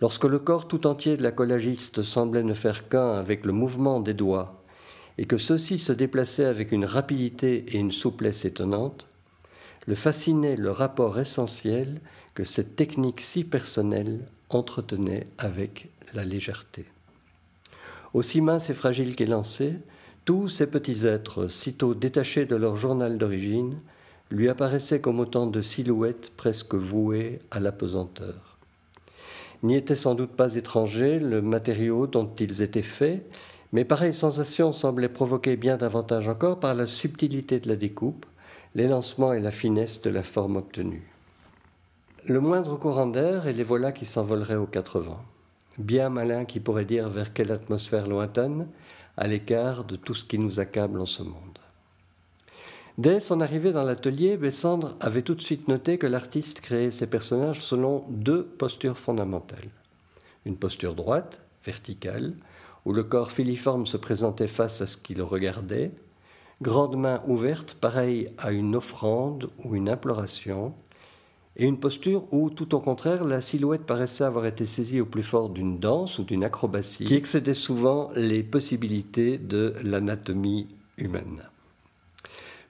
lorsque 0.01 0.25
le 0.25 0.39
corps 0.39 0.69
tout 0.69 0.87
entier 0.87 1.17
de 1.17 1.23
la 1.23 1.33
collagiste 1.33 2.03
semblait 2.03 2.43
ne 2.43 2.55
faire 2.55 2.89
qu'un 2.89 3.13
avec 3.13 3.45
le 3.45 3.53
mouvement 3.53 4.01
des 4.01 4.15
doigts, 4.15 4.63
et 5.19 5.25
que 5.25 5.39
ceux-ci 5.39 5.79
se 5.79 5.93
déplaçaient 5.93 6.45
avec 6.45 6.73
une 6.73 6.85
rapidité 6.85 7.65
et 7.69 7.79
une 7.79 7.93
souplesse 7.93 8.45
étonnantes, 8.45 9.07
le 9.87 9.95
fascinait 9.95 10.57
le 10.57 10.71
rapport 10.71 11.19
essentiel 11.19 12.01
que 12.35 12.45
cette 12.45 12.77
technique 12.77 13.21
si 13.21 13.45
personnelle 13.45 14.21
entretenait 14.51 15.25
avec 15.39 15.89
la 16.13 16.25
légèreté. 16.25 16.85
Aussi 18.15 18.41
mince 18.41 18.71
et 18.71 18.75
fragile 18.75 19.17
qu'élancé, 19.17 19.75
tous 20.25 20.49
ces 20.49 20.71
petits 20.71 21.07
êtres, 21.07 21.47
sitôt 21.47 21.95
détachés 21.95 22.47
de 22.47 22.57
leur 22.57 22.77
journal 22.77 23.17
d'origine, 23.17 23.79
lui 24.31 24.49
apparaissaient 24.49 25.01
comme 25.01 25.21
autant 25.21 25.47
de 25.47 25.61
silhouettes 25.61 26.33
presque 26.37 26.75
vouées 26.75 27.39
à 27.51 27.61
la 27.61 27.73
pesanteur. 27.73 28.56
N'y 29.67 29.75
était 29.75 29.97
sans 29.97 30.15
doute 30.15 30.31
pas 30.31 30.55
étranger 30.55 31.19
le 31.19 31.43
matériau 31.43 32.07
dont 32.07 32.31
ils 32.39 32.63
étaient 32.63 32.83
faits, 32.83 33.29
mais 33.73 33.85
pareille 33.85 34.15
sensation 34.15 34.71
semblait 34.71 35.09
provoquée 35.09 35.57
bien 35.57 35.77
davantage 35.77 36.29
encore 36.29 36.61
par 36.61 36.77
la 36.77 36.87
subtilité 36.87 37.59
de 37.59 37.69
la 37.69 37.75
découpe, 37.75 38.27
l'élancement 38.77 39.33
et 39.33 39.41
la 39.41 39.51
finesse 39.51 40.01
de 40.03 40.11
la 40.11 40.23
forme 40.23 40.55
obtenue. 40.55 41.03
Le 42.27 42.39
moindre 42.39 42.79
courant 42.79 43.09
d'air 43.09 43.49
et 43.49 43.53
les 43.53 43.65
voilà 43.65 43.91
qui 43.91 44.07
s'envoleraient 44.07 44.55
aux 44.55 44.67
quatre 44.67 45.01
vents. 45.01 45.25
Bien 45.79 46.11
malin 46.11 46.45
qui 46.45 46.61
pourrait 46.61 46.85
dire 46.85 47.09
vers 47.09 47.33
quelle 47.33 47.51
atmosphère 47.51 48.07
lointaine, 48.07 48.69
à 49.17 49.27
l'écart 49.27 49.83
de 49.83 49.97
tout 49.97 50.15
ce 50.15 50.25
qui 50.25 50.39
nous 50.39 50.61
accable 50.61 51.01
en 51.01 51.07
ce 51.07 51.25
monde. 51.25 51.46
Dès 52.99 53.21
son 53.21 53.43
arrivée 53.43 53.73
dans 53.73 53.83
l'atelier, 53.83 54.39
Bessandre 54.39 54.97
avait 55.01 55.21
tout 55.21 55.35
de 55.35 55.43
suite 55.43 55.69
noté 55.69 55.99
que 55.99 56.07
l'artiste 56.07 56.63
créait 56.63 56.91
ses 56.91 57.07
personnages 57.07 57.61
selon 57.61 58.05
deux 58.09 58.43
postures 58.43 58.97
fondamentales. 58.97 59.69
Une 60.47 60.57
posture 60.57 60.95
droite, 60.95 61.43
verticale, 61.63 62.33
où 62.87 62.95
le 62.95 63.05
corps 63.05 63.33
filiforme 63.33 63.85
se 63.85 63.99
présentait 63.99 64.47
face 64.47 64.81
à 64.81 64.87
ce 64.87 64.97
qui 64.97 65.15
le 65.15 65.25
regardait, 65.25 65.91
grande 66.63 66.97
main 66.97 67.21
ouverte, 67.27 67.77
pareille 67.79 68.31
à 68.39 68.51
une 68.51 68.75
offrande 68.77 69.51
ou 69.63 69.77
une 69.77 69.91
imploration, 69.91 70.73
et 71.59 71.67
une 71.67 71.79
posture 71.79 72.25
où, 72.33 72.49
tout 72.49 72.75
au 72.75 72.81
contraire, 72.81 73.25
la 73.25 73.43
silhouette 73.43 73.85
paraissait 73.85 74.25
avoir 74.25 74.47
été 74.47 74.65
saisie 74.65 75.01
au 75.03 75.07
plus 75.07 75.23
fort 75.23 75.51
d'une 75.51 75.79
danse 75.79 76.19
ou 76.19 76.25
d'une 76.25 76.45
acrobatie 76.45 77.05
qui 77.05 77.15
excédait 77.15 77.55
souvent 77.55 78.11
les 78.15 78.43
possibilités 78.43 79.37
de 79.37 79.75
l'anatomie 79.83 80.69
humaine. 80.97 81.43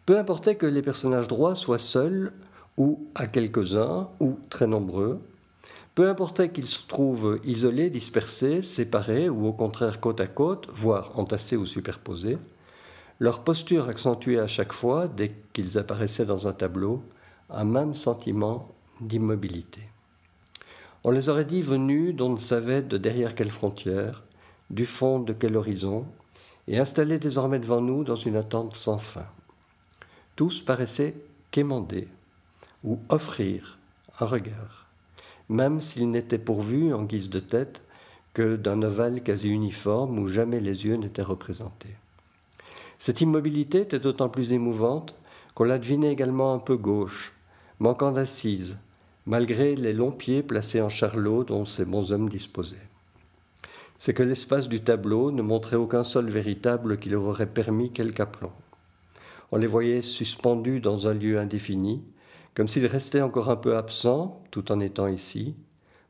Peu 0.06 0.18
importait 0.18 0.54
que 0.54 0.66
les 0.66 0.82
personnages 0.82 1.26
droits 1.26 1.56
soient 1.56 1.80
seuls 1.80 2.32
ou 2.76 3.08
à 3.16 3.26
quelques-uns 3.26 4.08
ou 4.20 4.38
très 4.50 4.68
nombreux, 4.68 5.20
peu 5.96 6.08
importait 6.08 6.50
qu'ils 6.50 6.68
se 6.68 6.86
trouvent 6.86 7.40
isolés, 7.44 7.90
dispersés, 7.90 8.62
séparés 8.62 9.28
ou 9.28 9.46
au 9.46 9.52
contraire 9.52 9.98
côte 9.98 10.20
à 10.20 10.28
côte, 10.28 10.68
voire 10.70 11.18
entassés 11.18 11.56
ou 11.56 11.66
superposés, 11.66 12.38
leur 13.18 13.42
posture 13.42 13.88
accentuait 13.88 14.38
à 14.38 14.46
chaque 14.46 14.72
fois, 14.72 15.08
dès 15.08 15.34
qu'ils 15.52 15.76
apparaissaient 15.76 16.26
dans 16.26 16.46
un 16.46 16.52
tableau, 16.52 17.02
un 17.50 17.64
même 17.64 17.94
sentiment 17.94 18.68
d'immobilité. 19.00 19.80
On 21.02 21.10
les 21.10 21.28
aurait 21.28 21.44
dit 21.44 21.62
venus 21.62 22.14
d'on 22.14 22.28
ne 22.28 22.38
savait 22.38 22.82
de 22.82 22.98
derrière 22.98 23.34
quelle 23.34 23.50
frontière, 23.50 24.22
du 24.70 24.86
fond 24.86 25.18
de 25.18 25.32
quel 25.32 25.56
horizon, 25.56 26.04
et 26.68 26.78
installés 26.78 27.18
désormais 27.18 27.58
devant 27.58 27.80
nous 27.80 28.04
dans 28.04 28.16
une 28.16 28.36
attente 28.36 28.76
sans 28.76 28.98
fin. 28.98 29.26
Tous 30.36 30.60
paraissaient 30.60 31.16
quémander 31.50 32.08
ou 32.84 32.98
offrir 33.08 33.78
un 34.20 34.26
regard 34.26 34.86
même 35.48 35.80
s'il 35.80 36.10
n'était 36.10 36.38
pourvu, 36.38 36.92
en 36.92 37.04
guise 37.04 37.30
de 37.30 37.40
tête, 37.40 37.82
que 38.34 38.56
d'un 38.56 38.82
ovale 38.82 39.22
quasi 39.22 39.48
uniforme 39.48 40.18
où 40.18 40.28
jamais 40.28 40.60
les 40.60 40.84
yeux 40.84 40.96
n'étaient 40.96 41.22
représentés. 41.22 41.94
Cette 42.98 43.20
immobilité 43.20 43.82
était 43.82 43.98
d'autant 43.98 44.28
plus 44.28 44.52
émouvante 44.52 45.14
qu'on 45.54 45.64
la 45.64 45.78
devinait 45.78 46.12
également 46.12 46.52
un 46.52 46.58
peu 46.58 46.76
gauche, 46.76 47.32
manquant 47.78 48.12
d'assises, 48.12 48.78
malgré 49.26 49.74
les 49.74 49.92
longs 49.92 50.12
pieds 50.12 50.42
placés 50.42 50.82
en 50.82 50.88
charlot 50.88 51.44
dont 51.44 51.64
ces 51.64 51.84
bons 51.84 52.12
hommes 52.12 52.28
disposaient. 52.28 52.76
C'est 53.98 54.12
que 54.12 54.22
l'espace 54.22 54.68
du 54.68 54.80
tableau 54.80 55.30
ne 55.30 55.42
montrait 55.42 55.76
aucun 55.76 56.04
sol 56.04 56.28
véritable 56.28 56.98
qui 56.98 57.08
leur 57.08 57.24
aurait 57.24 57.46
permis 57.46 57.90
quelque 57.90 58.20
aplomb. 58.20 58.52
On 59.52 59.56
les 59.56 59.66
voyait 59.66 60.02
suspendus 60.02 60.80
dans 60.80 61.06
un 61.06 61.14
lieu 61.14 61.38
indéfini, 61.38 62.02
comme 62.54 62.68
s'il 62.68 62.86
restait 62.86 63.20
encore 63.20 63.50
un 63.50 63.56
peu 63.56 63.76
absent 63.76 64.42
tout 64.50 64.72
en 64.72 64.80
étant 64.80 65.06
ici, 65.06 65.54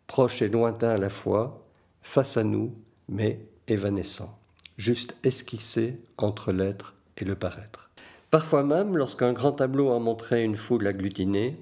proche 0.07 0.42
et 0.42 0.49
lointain 0.49 0.90
à 0.90 0.99
la 0.99 1.11
fois, 1.11 1.66
face 2.03 2.37
à 2.37 2.44
nous, 2.44 2.75
mais 3.09 3.40
évanescent, 3.68 4.38
juste 4.77 5.16
esquissé 5.25 6.01
entre 6.18 6.53
l'être 6.53 6.94
et 7.18 7.25
le 7.25 7.35
paraître. 7.35 7.90
Parfois 8.31 8.62
même, 8.62 8.96
lorsqu'un 8.96 9.33
grand 9.33 9.53
tableau 9.53 9.90
en 9.90 10.01
montrait 10.01 10.44
une 10.44 10.57
foule 10.57 10.87
agglutinée, 10.87 11.59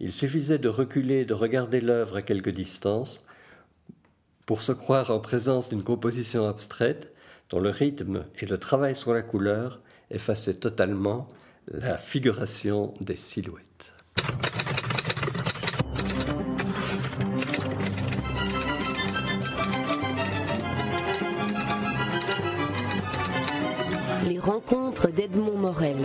il 0.00 0.12
suffisait 0.12 0.58
de 0.58 0.68
reculer 0.68 1.20
et 1.20 1.24
de 1.24 1.34
regarder 1.34 1.80
l'œuvre 1.80 2.16
à 2.16 2.22
quelque 2.22 2.50
distance 2.50 3.26
pour 4.46 4.60
se 4.60 4.72
croire 4.72 5.10
en 5.10 5.20
présence 5.20 5.68
d'une 5.68 5.82
composition 5.82 6.48
abstraite 6.48 7.12
dont 7.50 7.60
le 7.60 7.70
rythme 7.70 8.24
et 8.40 8.46
le 8.46 8.58
travail 8.58 8.96
sur 8.96 9.14
la 9.14 9.22
couleur 9.22 9.80
effaçaient 10.14 10.54
totalement 10.54 11.28
la 11.68 11.98
figuration 11.98 12.94
des 13.00 13.16
silhouettes. 13.16 13.92
Les 24.28 24.38
rencontres 24.38 25.08
d'Edmond 25.08 25.58
Morel. 25.58 25.96